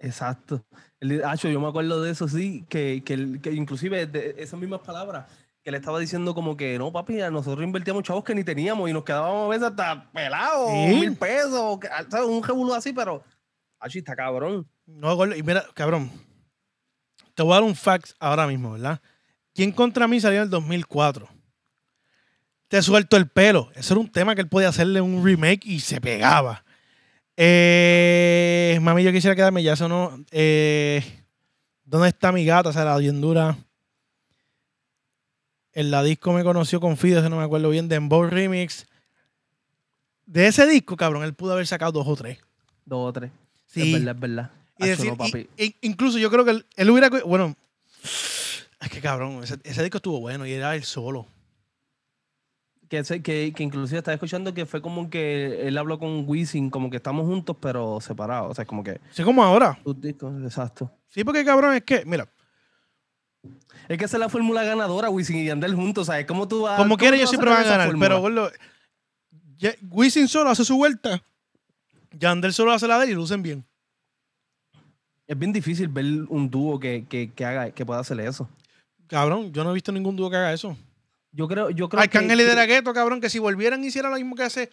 [0.03, 0.65] Exacto.
[0.99, 4.79] El, Hacho, yo me acuerdo de eso, sí, que, que, que inclusive de esas mismas
[4.81, 5.25] palabras,
[5.63, 8.89] que le estaba diciendo como que, no, papi, a nosotros invertíamos chavos que ni teníamos
[8.89, 10.95] y nos quedábamos a veces hasta pelados, Sí.
[10.95, 12.27] mil pesos, que- ¿sabes?
[12.27, 13.23] un revuelo así, pero,
[13.79, 14.67] Hacho, está cabrón.
[14.85, 15.35] No, gordo.
[15.35, 16.11] Y mira, cabrón.
[17.33, 18.99] Te voy a dar un fax ahora mismo, ¿verdad?
[19.55, 21.27] ¿Quién contra mí salió en el 2004?
[22.67, 23.71] Te suelto el pelo.
[23.75, 26.63] Eso era un tema que él podía hacerle un remake y se pegaba.
[27.43, 30.23] Eh, mami, yo quisiera quedarme, ya eso no.
[30.29, 31.03] Eh,
[31.83, 32.69] ¿Dónde está mi gata?
[32.69, 33.57] O sea, la dura.
[35.73, 37.87] En la disco me conoció con Fido, eso no me acuerdo bien.
[37.89, 38.85] Dembow Remix.
[40.27, 42.37] De ese disco, cabrón, él pudo haber sacado dos o tres.
[42.85, 43.31] Dos o tres.
[43.65, 43.91] Sí.
[43.95, 44.51] Es verdad, es verdad.
[44.77, 45.49] Y Hacho, decir, no, papi.
[45.57, 47.09] y- y- incluso yo creo que él, él hubiera.
[47.25, 47.55] Bueno,
[48.03, 51.25] es que cabrón, ese, ese disco estuvo bueno y era él solo.
[52.91, 56.69] Que, ese- que, que inclusive estaba escuchando que fue como que él habló con Wisin,
[56.69, 58.51] como que estamos juntos pero separados.
[58.51, 59.79] O sea, como que Así como ahora.
[59.81, 60.91] tus discos, exacto.
[61.07, 62.27] Sí, porque cabrón, es que, mira,
[63.87, 66.25] Es que esa es la fórmula ganadora, Wisin y Yandel juntos, ¿sabes?
[66.25, 67.95] ¿Cómo tú vas como cómo quiera tú ellos vas siempre van a ganar.
[67.97, 68.51] Pero, fórmula?
[69.57, 71.23] ya- Wisin solo hace su vuelta.
[72.19, 73.63] Yandel solo hace la de él y lucen bien.
[75.27, 78.49] Es bien difícil ver un dúo que, que, que haga, que pueda hacer eso.
[79.07, 80.75] Cabrón, yo no he visto ningún dúo que haga eso.
[81.31, 83.83] Yo creo, yo creo que, Arcángel y que- De La Ghetto, cabrón, que si volvieran
[83.83, 84.69] y hicieran lo mismo que hace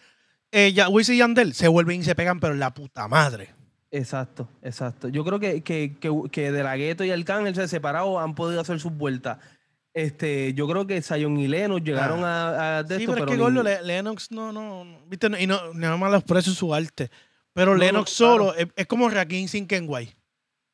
[0.51, 3.49] eh, ya- Wisin y Yandel, se vuelven y se pegan, pero en la puta madre.
[3.91, 5.07] Exacto, exacto.
[5.07, 8.59] Yo creo que, que, que, que De La Ghetto y Arcángel se separados han podido
[8.61, 9.37] hacer sus vueltas.
[9.93, 13.31] Este, yo creo que Zion y Lennox llegaron a, a de Sí, esto, pero, es
[13.31, 16.55] que Gordo, ni- Le- Lennox no, no, no, viste, y no, nada más los precios
[16.55, 17.09] su arte.
[17.53, 18.33] Pero No, no, Lennox claro.
[18.37, 20.13] solo es, es como Rakim sin Kenway.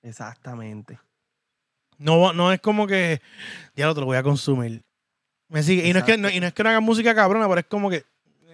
[0.04, 1.00] Exactamente.
[1.98, 3.22] No, no es como que,
[3.76, 4.84] ya lo te lo voy a consumir.
[5.50, 5.88] Me sigue.
[5.88, 7.66] Y no, es que, no, y no es que no hagan música cabrona, pero es
[7.68, 8.04] como que.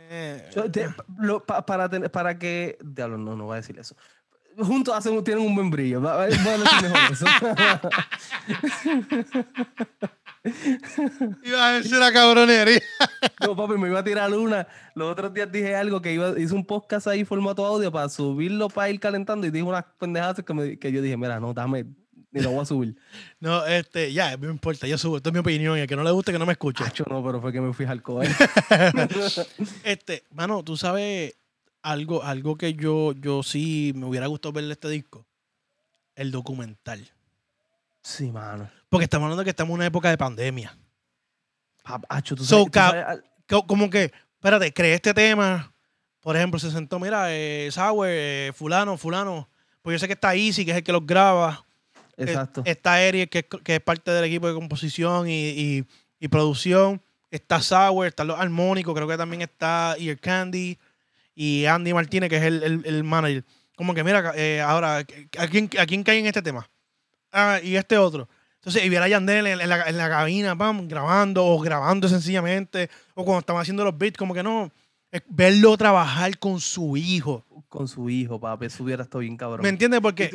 [0.09, 2.77] eh, Yo te- lo- pa- para, para que.
[2.83, 3.95] Diablo, no, no voy a decir eso.
[4.57, 6.01] Juntos hacen, tienen un buen brillo.
[6.01, 7.25] Va- va- Voy a decir mejor eso.
[11.43, 12.81] Iba a decir una cabronería.
[13.45, 14.67] No, papi, me iba a tirar una.
[14.95, 18.69] Los otros días dije algo que iba, hice un podcast ahí formato audio para subirlo
[18.69, 21.85] para ir calentando y dije unas pendejadas que, me- que yo dije, mira, no, dame,
[22.33, 22.95] Ni lo voy a subir.
[23.39, 26.03] No, este, ya, no importa, yo subo, esto es mi opinión, y al que no
[26.03, 26.83] le guste que no me escuche.
[26.83, 28.29] Hacho, no, pero fue que me fui al cover.
[29.83, 31.35] Este, mano, tú sabes
[31.81, 35.25] algo, algo que yo, yo sí me hubiera gustado verle este disco.
[36.15, 37.09] El documental.
[38.01, 38.69] sí, mano.
[38.89, 40.77] Porque estamos hablando de que estamos en una época de pandemia.
[42.09, 45.73] Hacho, tú So, sabes, tú cab- sabes al- Co- Como que, espérate, creé este tema.
[46.19, 49.47] Por ejemplo, se sentó, mira, eh, Sauer, eh, fulano, fulano.
[49.81, 51.65] Pues yo sé que está Easy, que es el que los graba.
[52.17, 52.61] Exacto.
[52.65, 55.85] Está Eric, que es, que es parte del equipo de composición y, y-
[56.19, 57.01] y producción.
[57.31, 60.77] Está Sauer, están los armónicos, creo que también está Ear Candy
[61.33, 63.43] y Andy Martínez, que es el, el- el manager.
[63.75, 66.69] Como que, mira, eh, ahora, ¿a quién, ¿a quién cae en este tema?
[67.31, 68.27] Ah, y este otro.
[68.55, 72.07] Entonces, y ver a Yandel en, en la, en la cabina, pam, grabando, o grabando
[72.07, 74.71] sencillamente, o cuando estaban haciendo los beats, como que no.
[75.29, 77.43] verlo trabajar con su hijo.
[77.69, 78.65] Con su hijo, papi.
[78.67, 79.61] Eso hubiera estado bien cabrón.
[79.63, 79.99] ¿Me entiendes?
[80.01, 80.29] Porque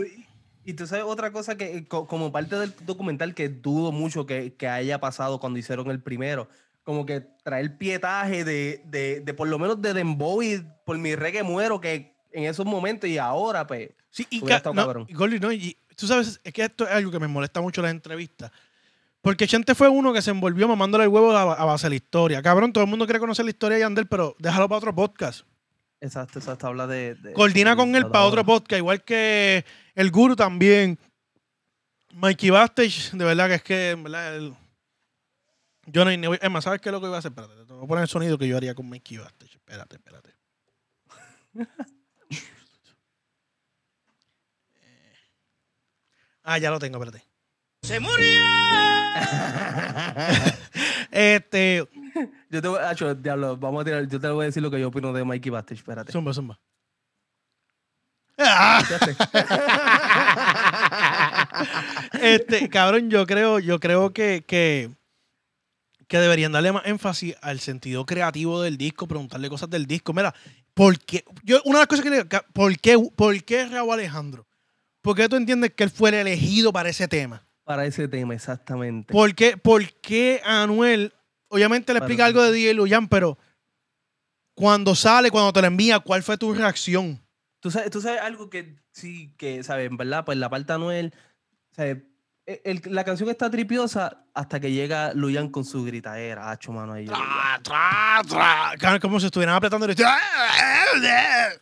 [0.67, 4.27] y tú sabes otra cosa que, eh, co- como parte del documental, que dudo mucho
[4.27, 6.49] que, que haya pasado cuando hicieron el primero,
[6.83, 11.15] como que traer pietaje de, de, de por lo menos de Dembow y por mi
[11.17, 15.07] reggae muero, que en esos momentos y ahora, pues, Sí, y, estado no, cabrón.
[15.09, 17.81] y Gordy, no, y tú sabes, es que esto es algo que me molesta mucho
[17.81, 18.51] en las entrevistas.
[19.21, 21.97] Porque Chente fue uno que se envolvió mamándole el huevo a, a base de la
[21.97, 22.41] historia.
[22.43, 25.45] Cabrón, todo el mundo quiere conocer la historia de Yandel, pero déjalo para otro podcast.
[26.07, 27.15] Exacto, exacto, habla de...
[27.17, 29.65] de- Coordina de- con él para otro podcast, igual que
[29.95, 30.99] el Guru también.
[32.15, 34.55] Mikey Bastage, de verdad que es que, en verdad, el-
[35.87, 37.33] yo no, ni voy- es más, ¿sabes qué es lo que iba a hacer?
[37.33, 39.57] Espérate, te voy a poner el sonido que yo haría con Mikey Bastage.
[39.57, 40.35] Espérate, espérate.
[46.43, 47.25] Ah, ya lo tengo, espérate.
[47.83, 48.17] ¡Se murió!
[51.17, 51.89] Este,
[52.51, 54.79] Yo te voy, Acho, diablo, vamos a tirar, yo te voy a decir lo que
[54.79, 56.13] yo opino de Mikey Bastage, espérate.
[56.13, 56.61] zumba, zumba.
[58.39, 58.83] Ah,
[62.21, 64.91] este, cabrón, yo creo, yo creo que, que,
[66.07, 70.13] que deberían darle más énfasis al sentido creativo del disco, preguntarle cosas del disco.
[70.13, 70.35] Mira,
[70.75, 71.25] ¿por qué?
[71.45, 74.47] Yo, una de las cosas que le digo, ¿por qué, ¿por qué Raúl Alejandro?
[75.01, 77.46] ¿Por qué tú entiendes que él fue el elegido para ese tema?
[77.67, 79.13] Para ese tema, exactamente.
[79.13, 81.13] ¿Por qué, por qué Anuel,
[81.49, 83.39] obviamente le explica algo de DJ Luyan, pero
[84.55, 87.21] cuando sale, cuando te lo envía, ¿cuál fue tu reacción?
[87.59, 89.91] ¿Tú sabes, tú sabes algo que sí, que, ¿sabes?
[89.91, 91.15] En verdad, pues la parte de Anuel,
[91.73, 92.05] ¿sabes?
[92.47, 96.93] El- el- la canción está tripiosa hasta que llega Luyan con su gritadera, hacho, mano,
[96.93, 97.05] ahí.
[97.07, 98.23] Tra, tra,
[98.79, 99.01] tra.
[99.01, 99.85] Como si estuvieran apretando.
[99.87, 99.97] el-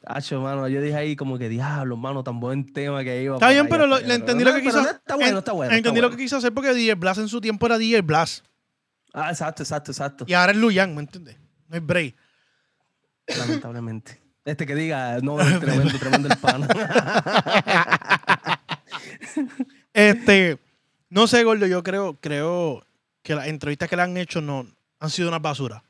[0.06, 3.36] Hacho, mano, yo dije ahí como que diablo, mano, tan buen tema que iba.
[3.36, 4.82] Está bien, pero lo- le entendí lo que quiso.
[4.82, 5.72] no, Está bueno, en- está bueno.
[5.74, 8.44] Entendí lo que quiso hacer porque DJ Blast en su tiempo era DJ Blast.
[9.14, 10.24] Ah, exacto, exacto, exacto.
[10.28, 11.38] Y ahora es Luyan, ¿me entiendes?
[11.68, 12.14] No hay break.
[13.38, 14.20] Lamentablemente.
[14.44, 16.68] Este que diga, no, es tremendo, tremendo el pan.
[19.92, 20.58] Este,
[21.14, 22.85] no sé, Gordo, yo creo, creo
[23.22, 24.66] que las entrevistas que le han hecho no
[24.98, 25.83] han sido una basura.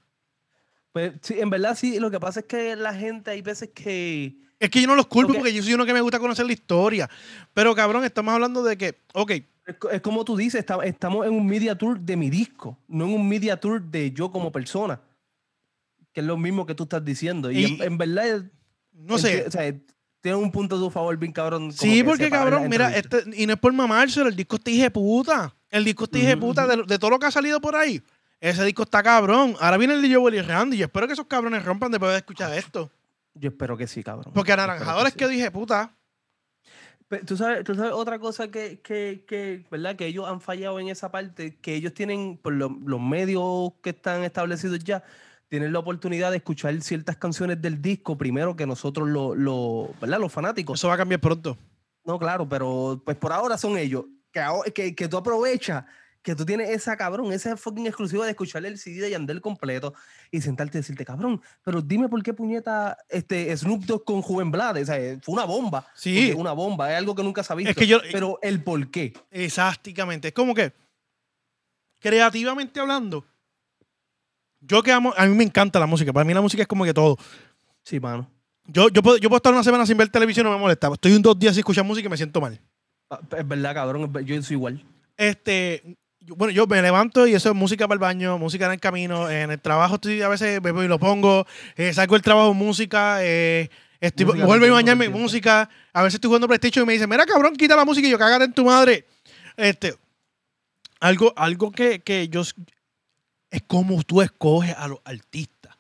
[0.92, 4.36] Pues sí, en verdad sí, lo que pasa es que la gente hay veces que...
[4.60, 6.52] Es que yo no los culpo porque yo soy uno que me gusta conocer la
[6.52, 7.10] historia.
[7.52, 9.30] Pero cabrón, estamos hablando de que, ok,
[9.66, 12.78] Es, co- es como tú dices, esta- estamos en un media tour de mi disco,
[12.86, 15.00] no en un media tour de yo como persona.
[16.12, 17.50] Que es lo mismo que tú estás diciendo.
[17.50, 18.44] Y, Y- en, en verdad,
[18.92, 19.44] no sé.
[19.44, 19.74] enti- o sea,
[20.24, 21.70] tiene un punto a tu favor bien cabrón.
[21.70, 24.90] Sí, que porque cabrón, mira, este, y no es por mamárselo, el disco está hije
[24.90, 25.54] puta.
[25.70, 28.00] El disco está hije puta de, de todo lo que ha salido por ahí.
[28.40, 29.54] Ese disco está cabrón.
[29.60, 30.78] Ahora viene el de Joel y Randy.
[30.78, 32.90] Yo espero que esos cabrones rompan después de escuchar esto.
[33.34, 34.32] Yo espero que sí, cabrón.
[34.34, 35.18] Porque Anaranjadores sí.
[35.18, 35.92] que dije puta.
[37.26, 39.94] ¿Tú sabes, tú sabes otra cosa que, que, que, ¿verdad?
[39.94, 43.90] que ellos han fallado en esa parte, que ellos tienen, por lo- los medios que
[43.90, 45.04] están establecidos ya,
[45.54, 50.18] tienen la oportunidad de escuchar ciertas canciones del disco primero que nosotros, lo, lo- ¿verdad?
[50.18, 50.80] los fanáticos.
[50.80, 51.56] Eso va a cambiar pronto.
[52.04, 54.04] No, claro, pero pues por ahora son ellos.
[54.32, 54.42] Que,
[54.74, 55.84] que, que tú aprovechas,
[56.22, 59.94] que tú tienes esa cabrón, esa fucking exclusiva de escucharle el CD de Yandel completo
[60.32, 64.50] y sentarte y decirte, cabrón, pero dime por qué puñeta este Snoop Dogg con Juven
[64.50, 64.82] Blade.
[64.82, 65.86] O sea, fue una bomba.
[65.94, 66.32] Sí.
[66.36, 67.74] Una bomba, es algo que nunca ha visto.
[67.76, 69.12] que yo- pero el por qué.
[69.30, 70.28] Exactamente.
[70.28, 70.72] Es como que,
[72.00, 73.24] creativamente hablando,
[74.66, 76.12] yo que amo, a mí me encanta la música.
[76.12, 77.16] Para mí la música es como que todo.
[77.82, 78.30] Sí, mano.
[78.66, 80.90] Yo, yo, puedo, yo puedo estar una semana sin ver televisión y no me molesta.
[80.92, 82.58] Estoy un dos días sin escuchar música y me siento mal.
[83.10, 84.12] Ah, Es verdad, cabrón.
[84.24, 84.82] Yo soy igual.
[85.16, 88.72] Este, yo- bueno, yo me levanto y eso es música para el baño, música en
[88.72, 89.28] el camino.
[89.30, 91.46] En el trabajo estoy a veces me voy y lo pongo.
[91.76, 93.18] Eh, salgo del trabajo música.
[93.20, 93.68] Eh,
[94.00, 95.18] estoy, Música vuelvo a todo el bañarme tiempo.
[95.18, 95.68] música.
[95.92, 98.18] A veces estoy jugando PlayStation y me dicen, mira cabrón, quita la música y yo
[98.18, 99.04] cágate en tu madre.
[99.58, 99.94] Este,
[101.00, 102.42] algo, algo que, que yo
[103.54, 105.76] es como tú escoges a los artistas.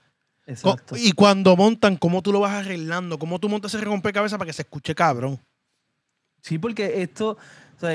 [0.46, 0.96] Exacto.
[0.96, 4.52] Y cuando montan, cómo tú lo vas arreglando, cómo tú montas ese rompecabezas para que
[4.52, 5.40] se escuche cabrón.
[6.40, 7.30] Sí, porque esto,
[7.76, 7.94] o sea,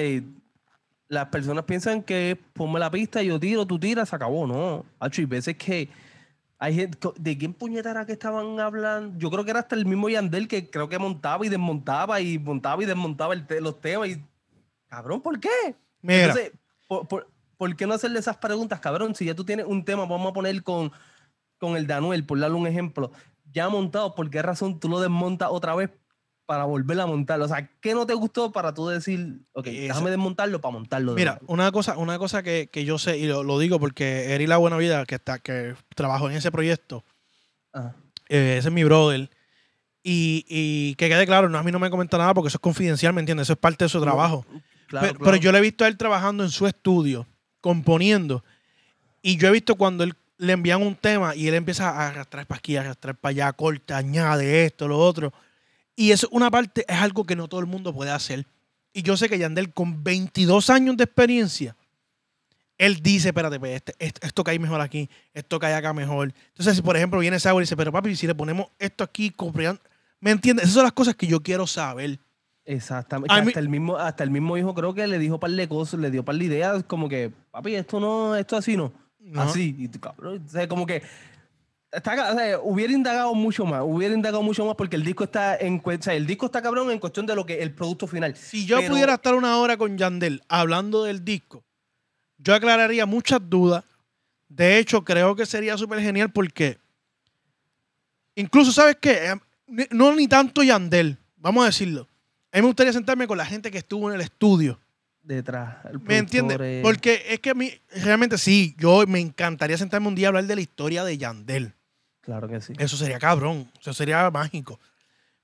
[1.07, 4.47] las personas piensan que ponme la pista, yo tiro, tú tiras, se acabó.
[4.47, 5.87] No, Hacho, y veces que
[6.57, 9.17] hay gente, ¿de quién puñeta era que estaban hablando?
[9.17, 12.37] Yo creo que era hasta el mismo Yandel que creo que montaba y desmontaba y
[12.37, 14.21] montaba y desmontaba el te- los temas y...
[14.87, 15.75] Cabrón, ¿por qué?
[16.01, 16.51] Mira, Entonces,
[16.87, 17.27] ¿por, por,
[17.59, 19.15] por qué no hacerle esas preguntas, cabrón?
[19.15, 20.93] Si ya tú tienes un tema, vamos a poner con,
[21.57, 23.11] con el Danuel, por darle un ejemplo,
[23.51, 25.89] ya montado, ¿por qué razón tú lo desmontas otra vez
[26.45, 27.43] para volver a montarlo?
[27.43, 29.81] O sea, ¿qué no te gustó para tú decir, ok, Eso.
[29.81, 31.13] déjame desmontarlo para montarlo?
[31.13, 31.53] de Mira, nuevo"?
[31.53, 34.55] una cosa, una cosa que, que yo sé, y lo, lo digo porque Eri La
[34.55, 37.03] Buena Vida, que está, que trabajó en ese proyecto,
[37.73, 37.93] Ajá.
[38.29, 39.29] eh, ese es mi brother.
[40.01, 42.61] Y, y que quede claro, no, a mí no me comenta nada porque eso es
[42.61, 43.47] confidencial, ¿me entiendes?
[43.47, 44.45] Eso es parte de su trabajo.
[44.87, 45.19] Claro, pero, claro.
[45.19, 47.27] pero yo le he visto a él trabajando en su estudio,
[47.61, 48.43] componiendo.
[49.21, 52.45] Y yo he visto cuando él le envían un tema y él empieza a arrastrar
[52.47, 55.33] para aquí, arrastrar para allá, corta, añade esto, lo otro.
[55.95, 58.45] Y eso, una parte, es algo que no todo el mundo puede hacer.
[58.93, 61.75] Y yo sé que Yandel, con 22 años de experiencia,
[62.77, 66.33] él dice, espérate, pues, este- esto, esto cae mejor aquí, esto cae acá mejor.
[66.47, 69.29] Entonces, si por ejemplo viene Sauer y dice, pero papi, si le ponemos esto aquí,
[69.31, 69.81] copiando-",
[70.21, 70.63] ¿me entiendes?
[70.63, 72.19] Esas son las cosas que yo quiero saber.
[72.71, 73.33] Exactamente.
[73.33, 75.99] Que hasta, el mismo, hasta el mismo hijo creo que le dijo par de cosas,
[75.99, 78.91] le dio par de ideas, como que, papi, esto no, esto así no.
[79.19, 79.41] ¿no?
[79.41, 79.75] Así.
[79.77, 81.01] Y cabrón, o sea, como que
[81.91, 85.23] está, ca- o sea, hubiera indagado mucho más, hubiera indagado mucho más porque el disco
[85.23, 88.05] está en o sea, el disco está cabrón en cuestión de lo que el producto
[88.05, 88.35] final.
[88.35, 91.63] Si yo Pero- pudiera estar una hora con Yandel hablando del disco,
[92.37, 93.83] yo aclararía muchas dudas.
[94.47, 96.77] De hecho, creo que sería súper genial porque
[98.35, 99.31] incluso, ¿sabes qué?
[99.31, 99.35] Eh,
[99.67, 102.07] ni- No ni tanto Yandel, vamos a decirlo.
[102.51, 104.79] A mí me gustaría sentarme con la gente que estuvo en el estudio.
[105.21, 105.85] Detrás.
[105.85, 106.57] el ¿Me entiendes?
[106.59, 107.71] eh, Porque es que a mí,
[108.03, 111.73] realmente sí, yo me encantaría sentarme un día a hablar de la historia de Yandel.
[112.21, 112.73] Claro que sí.
[112.79, 113.69] Eso sería cabrón.
[113.79, 114.79] Eso sería mágico.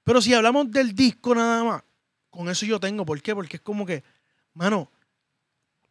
[0.04, 1.84] Pero si hablamos del disco nada más,
[2.30, 3.06] con eso yo tengo.
[3.06, 3.36] ¿Por qué?
[3.36, 4.04] Porque es como que,
[4.54, 4.92] mano,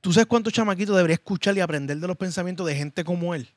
[0.00, 3.48] ¿tú sabes cuántos chamaquitos debería escuchar y aprender de los pensamientos de gente como él?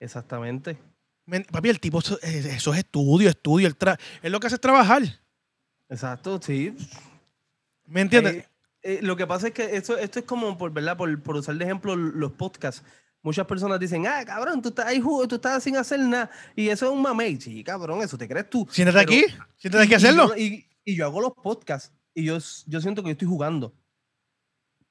[0.00, 0.78] Exactamente.
[1.26, 3.68] Men- Papi, el tipo, eso, es estudio, estudio.
[3.76, 5.02] Tra- él lo que hace es trabajar.
[5.90, 6.74] Exacto, sí.
[7.86, 8.36] ¿Me entiendes?
[8.36, 8.46] Eh,
[8.82, 10.96] eh, lo que pasa es que esto, esto es como, por, ¿verdad?
[10.96, 12.82] Por, por usar de ejemplo los podcasts.
[13.22, 16.30] Muchas personas dicen, ah, cabrón, tú estás ahí, tú estás sin hacer nada.
[16.56, 17.38] Y eso es un mamey.
[17.38, 18.66] Sí, cabrón, eso te crees tú.
[18.70, 19.34] Siéntate Pero- aquí.
[19.58, 20.28] Siéntate aquí a y- y hacerlo.
[20.28, 23.74] yo- Y, y yo hago los podcasts y yo, yo siento que yo estoy jugando.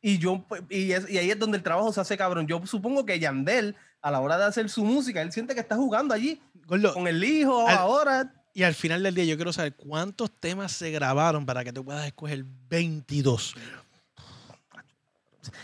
[0.02, 2.45] Y yo pues, y, es- y ahí es donde el trabajo se hace cabrón.
[2.45, 5.76] Yo supongo que Yandel, a la hora de hacer su música, él siente que está
[5.76, 8.34] jugando allí Gordo, con el hijo Al- ahora.
[8.60, 11.86] Y al final del día yo quiero saber cuántos temas se grabaron para que tú
[11.86, 13.55] puedas escoger 22.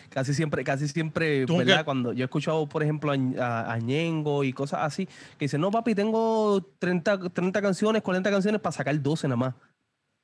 [0.09, 1.83] Casi siempre, casi siempre, ¿verdad?
[1.83, 5.05] Cuando yo he escuchado, por ejemplo, a, a- Ñengo y cosas así,
[5.37, 9.55] que dicen, no, papi, tengo 30, 30 canciones, 40 canciones para sacar 12 nada más.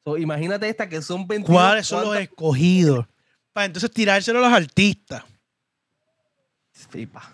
[0.05, 1.53] So, imagínate esta que son 22.
[1.53, 3.05] ¿Cuáles son los ¿cuántas- escogidos?
[3.51, 5.23] Para entonces tirárselo a los artistas.
[6.71, 7.31] Sí, pa.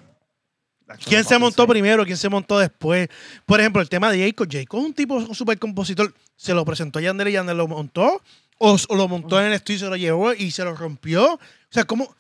[1.06, 2.06] ¿Quién se montó primero?
[2.06, 3.10] ¿Quién se montó después?
[3.46, 4.48] Por ejemplo, el tema de Jacob.
[4.50, 6.14] Jacob es un tipo, un super compositor.
[6.36, 8.22] ¿Se lo presentó a Yandel y Yandel lo montó?
[8.60, 11.34] ¿O, o lo montó en el estudio y se lo llevó y se lo rompió?
[11.34, 12.16] O sea, ¿cómo?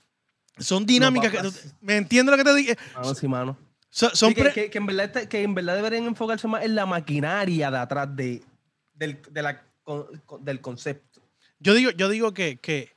[0.59, 1.69] Son dinámicas que...
[1.81, 2.73] ¿Me entiendes lo que te digo?
[2.95, 3.57] Mano, sí, mano.
[3.89, 6.63] Son, son Sí, que, pre- que- que en verdad, que en verdad deberían enfocarse más
[6.63, 8.43] en la maquinaria de atrás de,
[8.93, 11.21] del, de la, con- con- del concepto.
[11.59, 12.91] Yo digo, yo digo que, que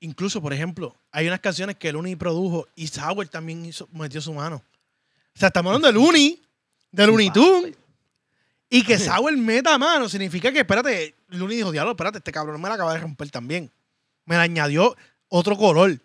[0.00, 4.20] incluso, por ejemplo, hay unas canciones que el Uni produjo y Sauer también hizo- metió
[4.20, 4.56] su mano.
[5.34, 6.42] O sea, estamos hablando del Uni,
[6.90, 7.74] del Uni Tunes,
[8.70, 12.60] y que Sauer meta mano significa que, espérate, el Uni dijo, diablo, espérate, este cabrón
[12.60, 13.70] me la acaba de romper también.
[14.24, 14.96] Me le añadió
[15.28, 15.98] otro color.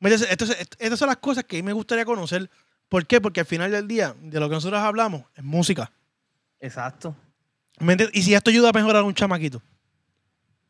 [0.00, 2.48] Entonces, est- estas son las cosas que a mí me gustaría conocer.
[2.88, 3.20] ¿Por qué?
[3.20, 5.90] Porque al final del día, de lo que nosotros hablamos, es música.
[6.60, 7.14] Exacto.
[8.12, 9.60] Y si esto ayuda a mejorar a un chamaquito.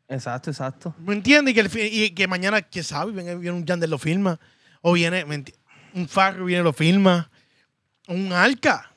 [0.09, 0.93] Exacto, exacto.
[0.99, 1.51] ¿Me entiendes?
[1.51, 4.39] Y que, el fi- y que mañana, quién sabe, viene, viene un Yandel lo filma.
[4.81, 5.53] O viene ¿me enti-
[5.93, 7.29] un Farro viene lo filma.
[8.07, 8.91] Un Arca.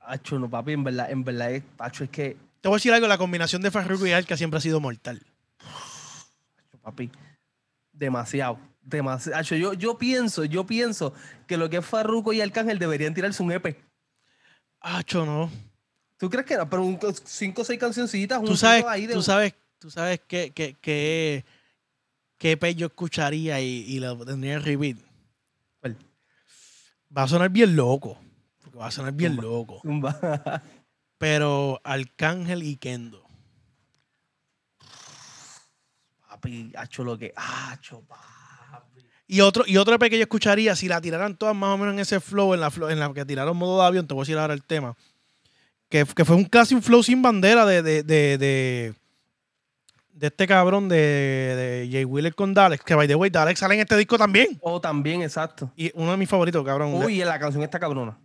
[0.00, 2.92] Acho, no, papi, en verdad, en verdad, es, Acho, es que, Te voy a decir
[2.92, 5.22] algo, la combinación de Farruko y Arca siempre ha sido mortal.
[6.82, 7.10] papi,
[7.92, 9.38] demasiado, demasiado.
[9.38, 11.14] Acho, yo, yo pienso, yo pienso
[11.46, 13.76] que lo que es Farruko y Arcángel deberían tirarse un EP.
[14.80, 15.50] Acho, no.
[16.16, 16.68] ¿Tú crees que no?
[16.68, 20.20] Pero un, cinco o seis cancioncitas, Tú juntitos sabes, ahí de tú sabes, tú sabes
[20.28, 21.44] qué, qué, qué,
[22.38, 24.96] qué yo escucharía y, y lo tendría en repeat.
[25.80, 25.96] ¿Cuál?
[27.16, 28.16] Va a sonar bien loco.
[28.62, 29.42] Porque va a sonar bien Zumba.
[29.42, 29.80] loco.
[29.82, 30.62] Zumba.
[31.18, 33.26] Pero Arcángel y Kendo.
[36.28, 39.02] papi, Acho, lo que, Acho, papi.
[39.26, 41.94] Y otro, y otro EP que yo escucharía, si la tiraran todas más o menos
[41.94, 44.24] en ese flow, en la, en la que tiraron modo de avión, te voy a
[44.24, 44.94] decir ahora el tema.
[45.88, 48.94] Que, que fue un casi un flow sin bandera de, de, de, de,
[50.12, 53.74] de este cabrón de, de Jay Wheeler con Dalex, que by the way, Dalex sale
[53.74, 54.58] en este disco también.
[54.60, 55.72] O también, exacto.
[55.76, 56.94] Y uno de mis favoritos, cabrón.
[56.94, 58.18] Uy, la canción está cabrona.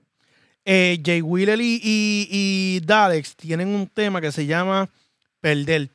[0.66, 4.90] Eh, Jay Wheeler y, y, y Dalex tienen un tema que se llama
[5.40, 5.90] Perder.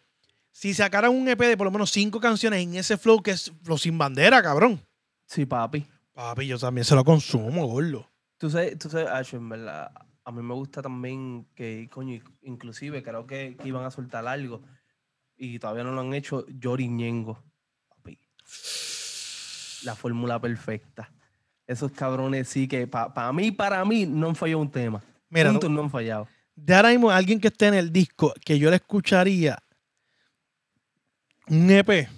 [0.51, 3.53] Si sacaran un EP de por lo menos cinco canciones en ese flow, que es
[3.63, 4.81] Flow sin bandera, cabrón.
[5.27, 5.87] Sí, papi.
[6.15, 8.09] Papi, yo también se lo consumo, gordo.
[8.39, 9.91] Tú sabes, tú sabes, en verdad,
[10.25, 14.63] a mí me gusta también que, coño, inclusive creo que, que iban a soltar algo
[15.43, 17.43] y todavía no lo han hecho, Ñengo.
[17.89, 18.17] Papi.
[19.83, 21.11] La fórmula perfecta.
[21.67, 25.03] Esos cabrones sí que para mí, para mí, no han fallado un tema.
[25.29, 26.29] Mira, Juntos no, han fallado.
[26.55, 29.59] De ahora mismo, alguien que esté en el disco que yo le escucharía
[31.49, 32.09] un EP.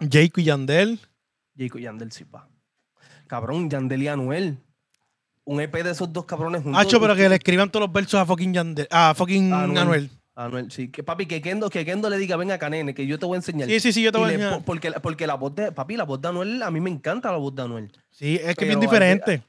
[0.00, 0.98] Jake y Yandel.
[1.54, 2.48] Jake y Yandel, sí, pa.
[3.26, 4.58] Cabrón, Yandel y Anuel.
[5.44, 6.80] Un EP de esos dos cabrones juntos.
[6.80, 8.88] Hacho, pero que le escriban todos los versos a fucking Yandel.
[8.90, 9.78] A fucking Anuel.
[9.78, 10.21] Anuel.
[10.70, 10.88] Sí.
[10.88, 13.38] Que papi, que Kendo, que Kendo le diga, venga, Canene, que yo te voy a
[13.38, 13.68] enseñar.
[13.68, 14.64] Sí, sí, sí, yo te voy a enseñar.
[14.64, 17.38] Porque, porque la voz de, papi, la voz de Anuel, a mí me encanta la
[17.38, 17.92] voz de Anuel.
[18.10, 19.42] Sí, es que es bien diferente.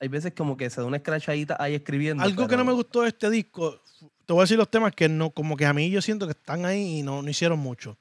[0.00, 2.22] Hay, veces como que se da una escrachadita ahí escribiendo.
[2.22, 3.80] Algo que no me gustó de este disco,
[4.26, 6.32] te voy a decir los temas que no, como que a mí yo siento que
[6.32, 7.98] están ahí y no, no hicieron mucho.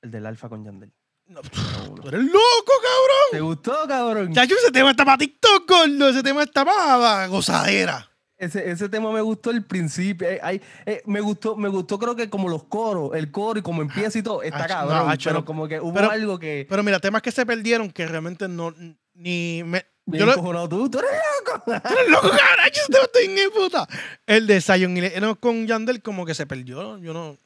[0.00, 0.92] El del Alfa con Yandel.
[1.28, 3.30] No, tú eres loco, cabrón.
[3.32, 4.32] ¿Te gustó, cabrón?
[4.32, 6.08] Chacho, ese tema está para TikTok, gordo.
[6.08, 8.08] Ese tema está para gozadera.
[8.38, 10.28] Ese, ese tema me gustó al principio.
[10.28, 14.18] Eh, me gustó, me gustó creo que como los coros, el coro y como empieza
[14.18, 15.16] y todo, está cabrón.
[15.22, 16.66] pero como que hubo algo que.
[16.68, 18.74] Pero mira, temas que se perdieron que realmente no
[19.14, 19.86] ni me.
[20.06, 21.10] yo lo, tú, tú eres
[21.46, 21.62] loco.
[21.64, 23.88] Tú eres loco, carajo, te estoy en puta.
[24.26, 26.98] El de Zion y con Yandel como que se perdió.
[26.98, 27.38] Yo no.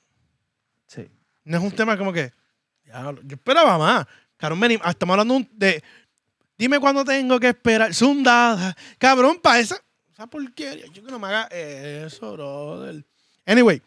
[0.86, 1.08] Sí.
[1.44, 2.32] No es un tema como que.
[2.86, 4.06] yo esperaba más.
[4.36, 5.82] Carmen, estamos hablando de.
[6.58, 7.94] Dime cuándo tengo que esperar.
[7.94, 8.76] Zundada.
[8.98, 9.76] Cabrón, para esa,
[10.20, 10.86] esa porquería.
[10.92, 13.04] Yo que no me haga eso, brother.
[13.46, 13.82] Anyway,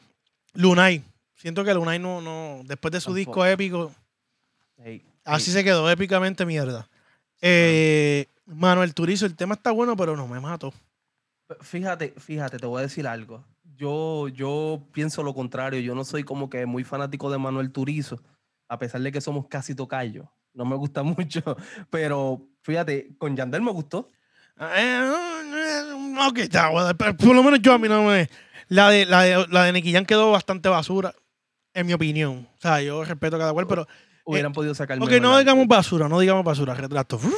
[0.53, 1.03] Lunay.
[1.35, 2.61] Siento que Lunay no, no.
[2.65, 3.93] Después de su disco épico.
[5.25, 6.89] así se quedó épicamente mierda.
[7.41, 10.73] Eh, Manuel Turizo, el tema está bueno, pero no me mato.
[11.61, 13.43] Fíjate, fíjate, te voy a decir algo
[13.75, 15.79] yo, yo pienso lo contrario.
[15.79, 18.21] Yo no soy como que muy fanático de Manuel Turizo,
[18.67, 20.31] a pesar de que somos casi tocayo.
[20.53, 21.41] No me gusta mucho,
[21.89, 24.07] pero fíjate, con Yandel me gustó.
[24.59, 25.11] Eh,
[26.27, 26.69] ok, está,
[27.17, 28.29] por lo menos yo a mí no me...
[28.69, 31.13] La de, la de, la de quedó bastante basura,
[31.73, 32.47] en mi opinión.
[32.57, 33.87] O sea, yo respeto a cada cual, pero...
[34.25, 35.01] Hubieran podido sacar...
[35.01, 37.19] Ok, no digamos basura, no digamos basura, retrato.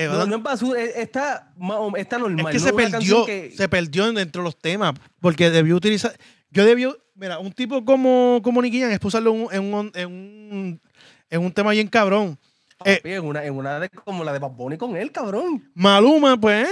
[0.00, 1.52] Eh, no, no es basura, eh, está,
[1.96, 2.54] está normal.
[2.54, 6.16] Es que se perdió, se perdió dentro de los temas, porque debió utilizar,
[6.50, 10.80] yo debió, mira, un tipo como, como Nicky Jam es usarlo en un, en un,
[11.28, 12.38] en un, tema bien cabrón.
[12.84, 15.70] Eh, en una, en una de, como la de Bad Bunny con él, cabrón.
[15.74, 16.68] Maluma, pues,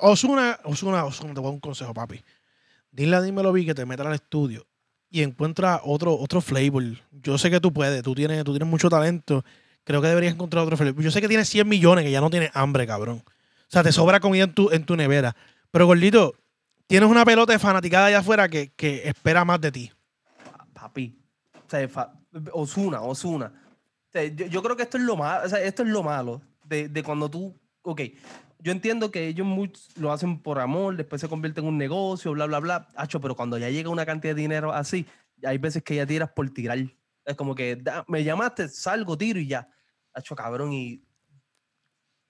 [0.00, 2.22] Osuna, Osuna, Osuna, te voy a dar un consejo, papi.
[2.90, 4.66] Dile a Dímelo Vi que te metan al estudio
[5.10, 6.84] y encuentra otro, otro flavor.
[7.10, 9.44] Yo sé que tú puedes, tú tienes, tú tienes mucho talento
[9.84, 11.02] creo que deberías encontrar otro Felipe.
[11.02, 13.22] Yo sé que tienes 100 millones, que ya no tienes hambre, cabrón.
[13.26, 15.36] O sea, te sobra comida en tu, en tu nevera.
[15.70, 16.34] Pero, gordito,
[16.86, 19.92] tienes una pelota de fanaticada allá afuera que, que espera más de ti.
[20.72, 21.16] Papi.
[21.54, 22.12] O sea,
[22.52, 23.52] Osuna, Osuna.
[24.14, 27.02] Yo, creo que esto es lo malo, o sea, esto es lo malo de, de
[27.02, 28.00] cuando tú, ok,
[28.64, 29.46] yo entiendo que ellos
[29.96, 32.88] lo hacen por amor, después se convierte en un negocio, bla, bla, bla.
[32.96, 35.04] Hacho, pero cuando ya llega una cantidad de dinero así,
[35.44, 36.78] hay veces que ya tiras por tirar.
[37.26, 39.68] Es como que me llamaste, salgo, tiro y ya.
[40.14, 41.02] Ha hecho cabrón y.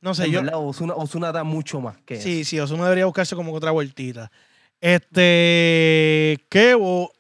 [0.01, 0.41] No sé, yo.
[0.59, 4.33] Osuna, Osuna, da mucho más que Sí, sí, Osuna debería buscarse como otra vueltita.
[4.81, 6.45] Este.
[6.49, 7.13] Kevo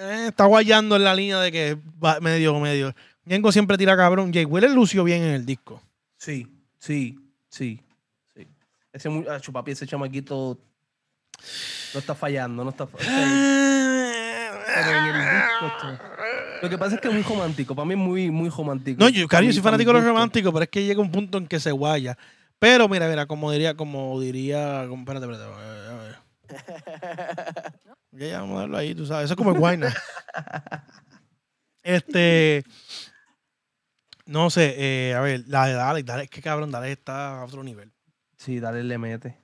[0.00, 2.92] eh, está guayando en la línea de que va medio, medio.
[3.28, 4.32] Yengo siempre tira cabrón.
[4.32, 5.82] Jay Wheeler lució bien en el disco.
[6.16, 6.46] Sí,
[6.78, 7.18] sí,
[7.48, 7.80] sí.
[8.34, 8.46] sí.
[8.92, 10.58] Ese muchacho, papi, ese chamaquito
[11.94, 13.68] no está fallando, no está fallando.
[16.62, 17.74] Lo que pasa es que es muy romántico.
[17.74, 18.98] Para mí es muy, muy romántico.
[19.02, 21.46] No, yo, yo soy fanático de lo romántico, pero es que llega un punto en
[21.46, 22.16] que se guaya.
[22.58, 24.84] Pero mira, mira, como diría, como diría.
[24.84, 25.44] espérate, espérate.
[25.44, 26.18] A ver.
[28.10, 29.26] Ya, vamos a darlo ahí, tú sabes.
[29.26, 29.94] Eso es como el guayna.
[31.84, 32.64] este.
[34.28, 37.44] No sé, eh, a ver, la de Dale, Dale, es que cabrón, Dale está a
[37.46, 37.90] otro nivel.
[38.36, 39.38] Sí, Dale le mete.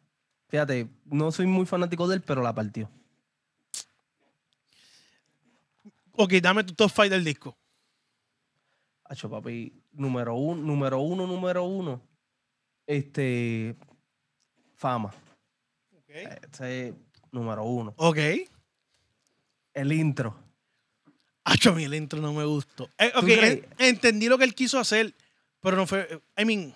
[0.49, 2.91] Fíjate, no soy muy fanático de él, pero la partió.
[6.13, 7.57] Ok, dame tu top 5 del disco.
[9.05, 12.03] Hacho, papi, número uno, número uno, número uno.
[12.87, 13.75] Este.
[14.75, 15.15] Fama.
[15.97, 16.11] Ok.
[16.11, 16.95] Este es
[17.33, 17.95] número uno.
[17.97, 18.19] Ok.
[19.73, 20.44] El intro.
[21.45, 22.89] Hacho, a mí el intro no me gustó.
[22.99, 25.13] Eh, ok, entendí lo que él quiso hacer,
[25.61, 26.21] pero no fue.
[26.39, 26.73] I mean.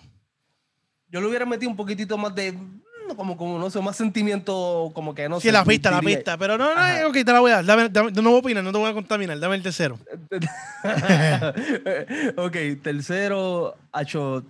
[1.11, 2.51] Yo le hubiera metido un poquitito más de.
[2.51, 5.51] mm, como, como no sé, más sentimiento, como que no Sí, sé.
[5.51, 6.37] la pista, la pista.
[6.37, 7.07] Pero no, no, Ajá.
[7.07, 7.65] ok, te la voy a dar.
[7.65, 9.39] Dame, dame- no voy a opinar, no te voy a contaminar.
[9.39, 9.97] Dame el tercero.
[12.37, 14.43] ok, tercero, Hacho.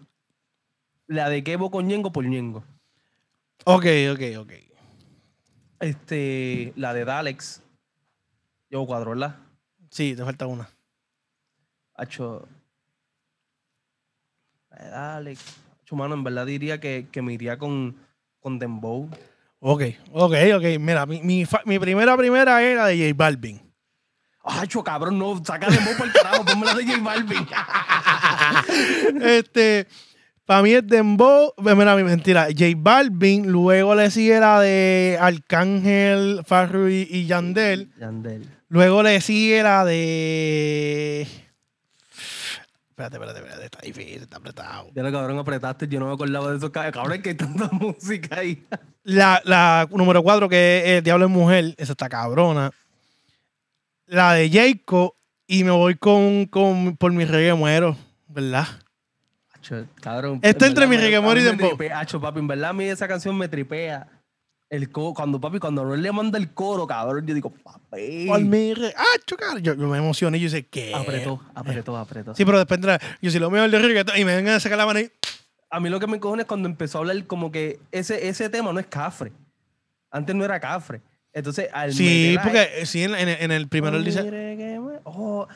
[1.08, 2.64] La de Kevo con Ñengo por Ñengo.
[3.64, 4.52] Ok, ok, ok.
[5.80, 7.62] Este, la de Dalex.
[8.70, 9.38] Llevo cuatro, ¿verdad?
[9.90, 10.70] Sí, te falta una.
[11.96, 12.48] Hacho.
[14.78, 15.42] De Dalex.
[15.82, 17.96] Hacho, mano, en verdad diría que, que me iría con,
[18.40, 19.10] con Dembow.
[19.60, 19.82] Ok,
[20.14, 20.64] ok, ok.
[20.80, 23.60] Mira, mi, mi, fa- mi primera primera era de J Balvin.
[24.42, 27.46] Hacho, cabrón, no, saca Dembow por el carajo, ponme la de J Balvin.
[29.22, 29.88] este,
[30.46, 35.18] para mí es Dembow, eh, mira, mi mentira, J Balvin, luego le sigue la de
[35.20, 38.48] Arcángel, Farru y, y Yandel, Yandel.
[38.70, 41.28] Luego le sigue la de...
[42.90, 44.90] Espérate, espérate, espérate, está difícil, está apretado.
[44.94, 46.70] Ya lo cabrón apretaste, yo no me acordaba de eso.
[46.72, 48.66] Cabrón, que hay tanta música ahí.
[49.04, 52.72] La, la número 4, que es El Diablo es Mujer, esa está cabrona.
[54.06, 55.16] La de Jayco,
[55.48, 57.96] y me voy con, con por mi reggae muero,
[58.28, 58.68] ¿verdad?
[59.54, 60.40] Hacho, cabrón.
[60.44, 61.78] Está en entre mi a mí y dembow.
[61.96, 64.08] Hacho, papi, en verdad a mí esa canción me tripea.
[64.70, 68.28] El cuando papi, cuando Anuel le manda el coro, cabrón, yo digo, papi.
[68.96, 69.58] ¡Ah, chocar!
[69.60, 70.94] Yo, yo me emocioné y yo sé ¿qué?
[70.94, 72.36] Apretó, apretó, apretó.
[72.36, 74.60] Sí, pero después entra, yo si lo veo el de reggaetón y me vengan a
[74.60, 75.12] sacar la mano y...
[75.72, 78.50] A mí lo que me cojones es cuando empezó a hablar como que ese, ese
[78.50, 79.32] tema no es cafre.
[80.12, 81.02] Antes no era cafre.
[81.34, 84.24] Entonces, al Sí, porque eh, sí, en, en- en el primero él dice...
[84.24, 85.48] Me- Oh,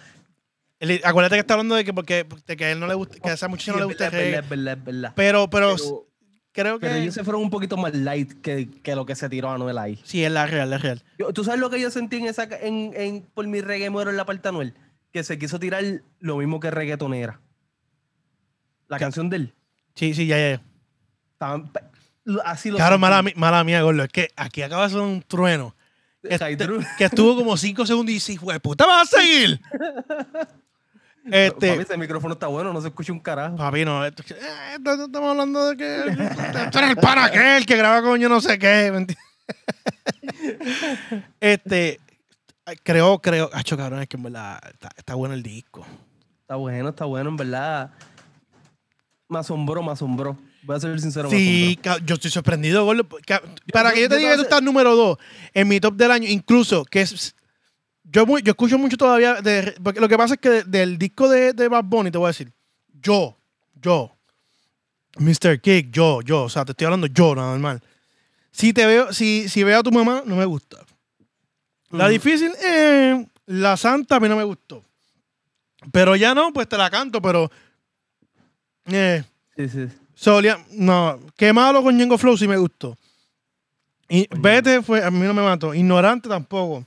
[0.79, 3.17] él- acuérdate que está hablando de que porque de que a él no le gusta,
[3.19, 5.13] que a esa muchacha sí, no le es gusta el verdad, es verdad, es verdad.
[5.15, 6.07] Pero, pero, Pero-
[6.53, 6.87] creo que...
[6.87, 9.77] Pero ellos se fueron un poquito más light que, que lo que se tiró Anuel
[9.77, 9.99] ahí.
[10.05, 11.03] Sí, es la real, es real.
[11.19, 14.09] Yo- ¿Tú sabes lo que yo sentí en esa en, en por mi reggae muero
[14.11, 14.73] en la parte de Anuel?
[15.11, 15.83] Que se quiso tirar
[16.19, 17.39] lo mismo que reggaetonera.
[18.87, 19.03] La ¿Qué?
[19.03, 19.53] canción de él.
[19.95, 20.61] Sí, sí, ya, ya.
[21.33, 21.81] Estaban pe-
[22.23, 23.01] lo- Así lo Claro, sentí.
[23.01, 24.03] mala, mala mía, Gordo.
[24.03, 25.75] Es que aquí acaba de sonar un trueno.
[26.23, 29.59] Hydru- que estuvo como cinco segundos y dice, "Hijo de puta, vas a seguir!
[31.25, 31.69] este...
[31.69, 33.55] Papi, ese micrófono está bueno, no se escucha un carajo.
[33.55, 36.03] Papi, no, esto- eh, estamos hablando de que
[36.71, 38.91] tú eres el para aquel que graba con yo no sé qué.
[41.39, 41.99] este,
[42.83, 45.85] creo, creo, hacho cabrón, es que en verdad está, está bueno el disco.
[46.41, 47.91] Está bueno, está bueno, en verdad.
[49.29, 50.37] Me asombró, me asombró.
[50.63, 52.89] Voy a ser sincero, Sí, yo estoy sorprendido,
[53.73, 55.17] Para que yo te diga que tú estás número dos
[55.53, 57.35] en mi top del año, incluso que es.
[58.13, 59.41] Yo, muy- yo escucho mucho todavía.
[59.41, 62.17] De, porque lo que pasa es que de- del disco de, de Bad Bunny, te
[62.17, 62.51] voy a decir,
[63.01, 63.35] yo,
[63.81, 64.15] yo,
[65.17, 65.59] Mr.
[65.59, 67.81] Kick, yo, yo, o sea, te estoy hablando yo, nada normal.
[68.51, 70.77] Si te veo, si, si veo a tu mamá, no me gusta.
[71.89, 74.83] La difícil, eh, la santa a mí no me gustó.
[75.91, 77.51] Pero ya no, pues te la canto, pero.
[78.85, 79.23] Eh,
[79.55, 79.87] Sí, sí.
[80.15, 82.97] Solia, no, qué malo con Ñengo Flow sí me gustó.
[84.09, 85.73] Y vete fue, a mí no me mató.
[85.75, 86.85] Ignorante tampoco.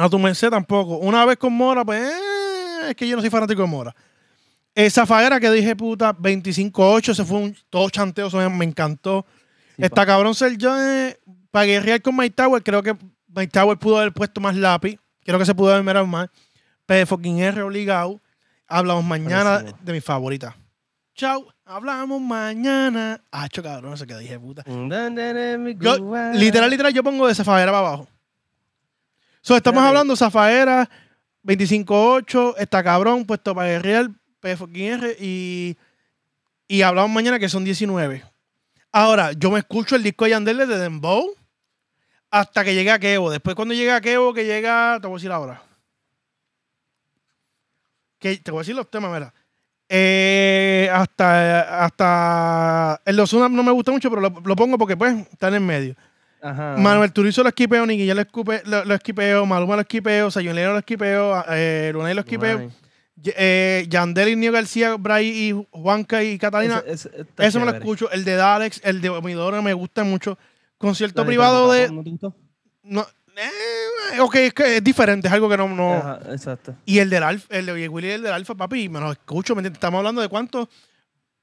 [0.00, 0.96] A tu merced tampoco.
[0.96, 3.94] Una vez con Mora, pues eh, es que yo no soy fanático de Mora.
[4.74, 9.26] Esa faera que dije, puta, 25-8, se fue un todo chanteo, me, me encantó.
[9.76, 11.18] Sí, Está cabrón ser yo eh,
[11.50, 12.62] para guerrear con Mike Tower.
[12.62, 12.96] Creo que
[13.28, 14.98] Mike Tower pudo haber puesto más lápiz.
[15.22, 16.30] Creo que se pudo haber mirado más.
[16.86, 18.20] Pero fucking R obligado.
[18.66, 19.78] Hablamos mañana Buenísimo.
[19.82, 20.56] de mi favorita.
[21.14, 23.22] Chau, hablamos mañana.
[23.30, 24.62] Ah, cho cabrón, eso que dije, puta.
[25.84, 25.98] Yo,
[26.32, 28.08] literal, literal, yo pongo de Zafaera para abajo.
[29.42, 30.88] So, estamos hablando Zafaera,
[31.44, 34.10] 25-8, está cabrón, puesto para guerrear,
[34.40, 35.78] P fucking R y,
[36.68, 38.22] y hablamos mañana que son 19.
[38.92, 41.34] Ahora, yo me escucho el disco de Yandel de Dembow
[42.30, 43.30] hasta que llegue a Kevo.
[43.30, 45.62] Después cuando llegue a Kevo, que llega, te voy a decir ahora.
[48.18, 49.32] Que, te voy a decir los temas, mira.
[49.88, 54.96] Eh, hasta, hasta el de Ozuna no me gusta mucho, pero lo, lo pongo porque
[54.96, 55.96] pues está en el medio.
[56.42, 56.76] Ajá.
[56.78, 60.72] Manuel Turizo lo esquipeo, Nicky ya lo, escupe- lo, lo esquipeo, Maluma lo esquipeo, Sayonero
[60.72, 62.62] lo esquipeo, eh, Lunay lo esquipeo.
[63.22, 66.78] Y- eh, Yandel y Nio García, Bray y Juanca y Catalina.
[66.86, 68.10] Ese- ese- está Eso me lo escucho.
[68.10, 70.38] El de Dalex, el de Omidoro me gusta mucho.
[70.78, 71.90] Concierto privado de.
[71.90, 72.34] ¿no te gustó?
[72.82, 75.68] No, eh, ok, es que es diferente, es algo que no.
[75.68, 76.74] no Ajá, exacto.
[76.86, 79.54] y el del Alfa, el de Willy y el del Alfa, papi, me lo escucho,
[79.54, 79.76] ¿me entiendes?
[79.76, 80.68] Estamos hablando de cuántos.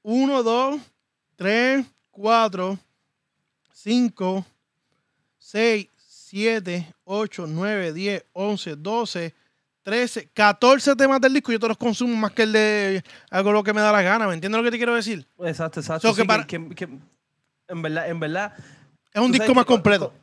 [0.02, 0.80] Uno, dos,
[1.36, 2.76] tres, cuatro,
[3.72, 4.44] cinco,
[5.50, 9.34] seis, siete, ocho, nueve, diez, once, doce,
[9.82, 11.50] trece, catorce temas del disco.
[11.52, 14.26] Yo te los consumo más que el de algo lo que me da la gana,
[14.26, 15.26] ¿me entiendes lo que te quiero decir?
[15.38, 16.08] Exacto, exacto.
[16.08, 16.88] So, que Sí, para- que- que-
[17.68, 18.52] en verdad, en verdad.
[19.14, 20.10] Es un disco más que completo.
[20.10, 20.16] cu-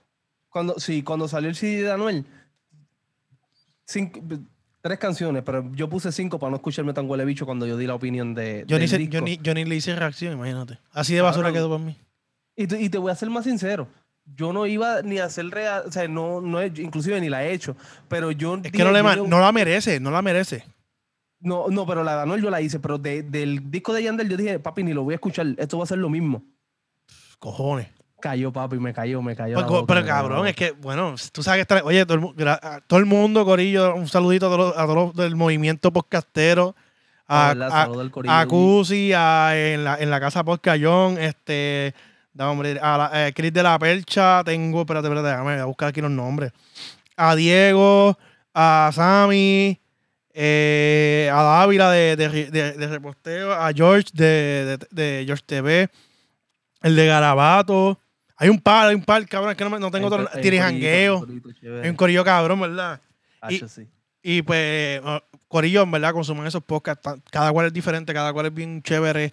[0.49, 2.25] Cuando, sí, cuando salió el CD de Anuel,
[3.85, 4.21] cinco-
[4.81, 7.87] tres canciones, pero yo puse cinco para no escucharme tan huele bicho cuando yo di
[7.87, 8.63] la opinión de.
[8.67, 9.13] Yo ni, del sé- disco.
[9.13, 10.79] yo, ni, yo ni le hice reacción, imagínate.
[10.91, 11.53] Así de basura Cabrón.
[11.55, 11.97] quedó para mí.
[12.55, 13.87] Y te, y te voy a ser más sincero.
[14.25, 17.43] Yo no iba ni a hacer real, o sea, no, no he- inclusive ni la
[17.45, 17.75] he hecho,
[18.07, 18.55] pero yo...
[18.55, 20.63] Es dije, que no, le yo ma- digo- no la merece, no la merece.
[21.39, 24.27] no, no, pero la de Anuel yo la hice, pero de- del disco de Yandel
[24.29, 26.43] yo dije, papi, ni lo voy a escuchar, esto va a ser lo mismo.
[27.39, 27.87] Cojones.
[28.21, 29.55] Cayó, papi, me cayó, me cayó.
[29.55, 30.49] Pues, boca, pero me la cabrón, boca.
[30.49, 31.83] es que, bueno, tú sabes que está.
[31.85, 35.13] Oye, todo el, mu- gra- a todo el mundo, Corillo, un saludito a todos los,
[35.13, 36.75] del movimiento podcastero.
[37.27, 38.47] A, a, a.
[38.47, 41.93] Cusi, a- en, la, en la casa Podcayón, este.
[42.35, 45.65] Da, hombre, a la, eh, Chris de la Percha, tengo, espérate, espérate, déjame voy a
[45.65, 46.51] buscar aquí los nombres.
[47.15, 48.17] A Diego,
[48.53, 49.79] a Sammy,
[50.33, 55.89] eh, a Dávila de, de, de- de Reposteo, a George de, George TV,
[56.81, 57.99] el de Garabato.
[58.37, 60.23] Hay un par, hay un par, cabrón, es que no, me- no tengo Hay otro.
[60.23, 61.25] un- hay un Tirijangueo.
[61.83, 62.99] Hay un corillo cabrón, ¿verdad?
[63.49, 63.87] y- Hacho, sí.
[64.21, 67.07] Y pues, uh, Corillo, en verdad, consumen esos podcasts.
[67.31, 69.31] Cada cual es diferente, cada cual es bien chévere.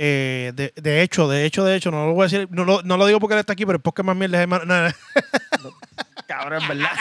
[0.00, 2.82] Eh, de, de hecho, de hecho, de hecho, no lo voy a decir, no lo,
[2.84, 4.64] no lo digo porque él está aquí, pero el podcast más mierda es hermano.
[4.64, 4.94] no, no.
[6.28, 6.90] Cabrón, ¿verdad?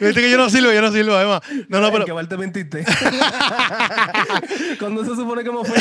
[0.00, 1.40] Viste que yo no sirvo, yo no sirvo, además.
[1.68, 2.04] No, no, ¿En pero.
[2.04, 2.84] qué mal te mentiste?
[4.78, 5.76] Cuando se supone que me fue.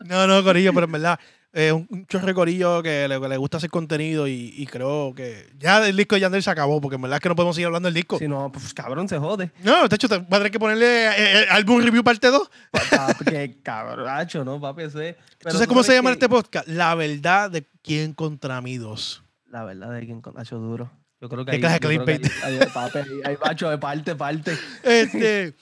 [0.00, 1.18] No, no, Corillo, pero en verdad.
[1.52, 5.12] Es un, un chorre Corillo que le, que le gusta hacer contenido y, y creo
[5.16, 7.56] que ya el disco de Yandel se acabó, porque en verdad es que no podemos
[7.56, 8.18] seguir hablando del disco.
[8.18, 9.50] Si no, pues cabrón, se jode.
[9.64, 12.48] No, de hecho, te voy a tener que ponerle eh, eh, álbum review parte 2.
[12.70, 14.60] Pa- Papi, que cabrón, hacho, ¿no?
[14.60, 15.14] Papi, eso es.
[15.16, 16.68] Pero Entonces, ¿cómo se llama que- este podcast?
[16.68, 19.24] La verdad de quién contra mí dos.
[19.48, 20.88] La verdad de quién con Hacho duro.
[21.20, 24.56] Yo creo que ¿Qué clase ahí, macho, de parte, parte.
[24.84, 25.54] Este,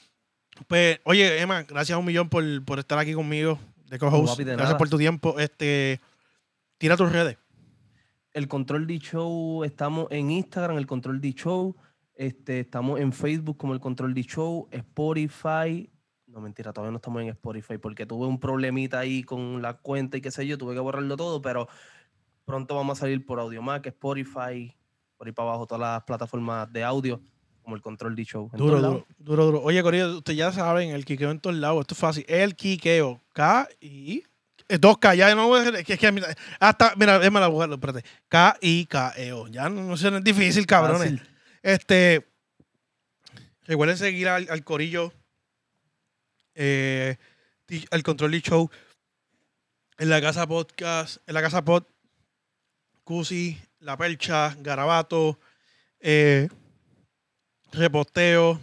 [0.69, 3.59] pues, oye, Emma, gracias a un millón por, por estar aquí conmigo
[3.89, 4.39] de co-host.
[4.39, 4.79] Gracias nada.
[4.79, 5.39] por tu tiempo.
[5.39, 6.01] Este,
[6.79, 7.39] tira tus redes.
[8.33, 11.77] El Control D Show, estamos en Instagram, el Control D Show.
[12.15, 15.91] Este, estamos en Facebook como el Control D Show, Spotify.
[16.27, 20.19] No, mentira, todavía no estamos en Spotify porque tuve un problemita ahí con la cuenta
[20.19, 21.69] y qué sé yo, tuve que borrarlo todo, pero
[22.45, 24.77] pronto vamos a salir por Audiomack, Spotify,
[25.17, 27.21] por ahí para abajo, todas las plataformas de audio,
[27.69, 28.49] como el Control D Show.
[28.51, 29.63] en Duro, duro, duro, duro.
[29.63, 31.83] Oye, Corillo, ustedes ya saben, el quiqueo en todos lados.
[31.83, 32.25] Esto es fácil.
[32.27, 33.21] El quiqueo.
[33.35, 34.25] K y.
[34.69, 35.79] eh, Dos K, ya no voy a decir.
[35.81, 38.05] Es que, es que mira, hasta, mira, déjame la buscarlo, espérate.
[38.27, 39.49] K I K E O.
[39.49, 41.11] Ya no, no sé, no es difícil, cabrones.
[41.11, 41.29] Fácil.
[41.63, 42.27] Este.
[43.67, 45.13] Recuerden seguir al, al Corillo.
[46.55, 47.17] eh,
[47.91, 48.71] al Control D Show.
[49.99, 51.19] En la casa podcast.
[51.27, 51.83] En la casa pod.
[53.05, 55.39] Cusi, La Percha, Garabato.
[56.01, 56.49] Eh,
[57.73, 58.61] reposteo.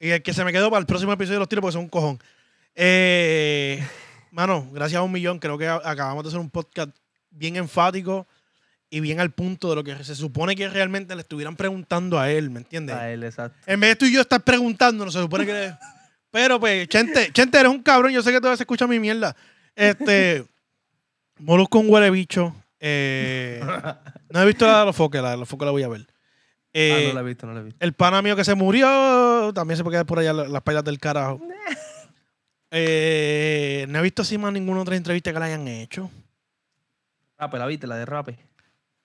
[0.00, 1.82] Y el que se me quedó para el próximo episodio de los tiros porque son
[1.82, 2.18] un cojón.
[2.74, 3.86] Eh,
[4.30, 5.38] mano, gracias a un millón.
[5.38, 6.90] Creo que acabamos de hacer un podcast
[7.30, 8.26] bien enfático
[8.90, 12.30] y bien al punto de lo que se supone que realmente le estuvieran preguntando a
[12.30, 12.94] él, ¿me entiendes?
[12.94, 13.56] A él, exacto.
[13.66, 15.72] En vez de tú y yo estar preguntando, no se supone que.
[16.30, 18.12] Pero pues, Chente, Chente, eres un cabrón.
[18.12, 19.34] Yo sé que todavía se escucha mi mierda.
[19.74, 20.44] Este.
[21.38, 22.54] Molusco un huele bicho.
[22.80, 23.62] Eh,
[24.30, 26.06] no he visto la de los foques, la de los foques la voy a ver.
[26.74, 27.84] Ah, Eh, no lo he visto, no lo he visto.
[27.84, 30.84] el pana mío que se murió, también se puede quedar por allá la- las pailas
[30.84, 31.40] del carajo.
[32.74, 36.10] Eh, no he visto así más ninguna otra entrevista que le hayan hecho.
[37.36, 38.38] Rape, la viste, la de Rape.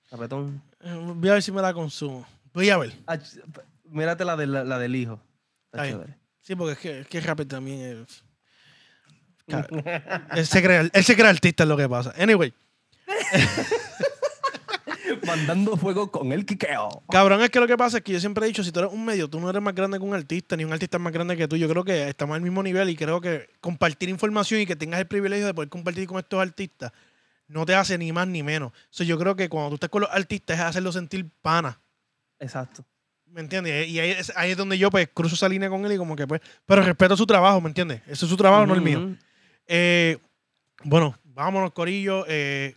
[0.10, 0.62] Rapetón.
[0.80, 2.26] Eh, voy a ver si me la consumo.
[2.54, 2.94] Voy a ver.
[3.08, 3.18] Ah,
[3.90, 5.20] mírate la, de, la, la del hijo.
[6.44, 8.24] Sí, porque es que, es que Rapper también es.
[9.48, 9.68] Ca-
[10.38, 12.14] él, se cree, él se cree artista, es lo que pasa.
[12.18, 12.54] Anyway,
[15.26, 17.04] Mandando fuego con el quiqueo.
[17.10, 18.92] cabrón, es que lo que pasa es que yo siempre he dicho: si tú eres
[18.92, 21.14] un medio, tú no eres más grande que un artista, ni un artista es más
[21.14, 21.56] grande que tú.
[21.56, 25.00] Yo creo que estamos al mismo nivel y creo que compartir información y que tengas
[25.00, 26.92] el privilegio de poder compartir con estos artistas
[27.48, 28.72] no te hace ni más ni menos.
[28.90, 31.80] So, yo creo que cuando tú estás con los artistas es hacerlo sentir pana.
[32.40, 32.86] Exacto.
[33.26, 33.88] ¿Me entiendes?
[33.88, 36.16] Y ahí es, ahí es donde yo pues cruzo esa línea con él y como
[36.16, 38.02] que pues, pero respeto su trabajo, ¿me entiendes?
[38.08, 39.16] Eso es su trabajo, no el mío.
[39.68, 40.18] Eh,
[40.84, 42.26] bueno, vámonos, Corillo.
[42.28, 42.76] Eh,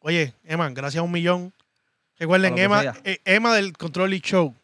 [0.00, 1.52] oye, Emma, gracias a un millón.
[2.20, 4.54] Recuerden, Emma, eh, Emma del Control y Show.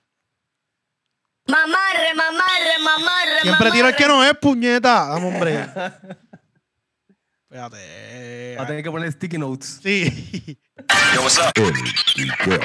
[1.47, 5.07] Mamarre, mamarre, mamarre, Siempre tira el que no es, puñeta.
[5.07, 5.61] Dame, hombre.
[7.45, 8.57] Espérate.
[8.59, 9.81] Va a tener que poner sticky notes.
[9.83, 10.59] Sí.
[11.55, 11.73] El
[12.15, 12.61] quiqueo.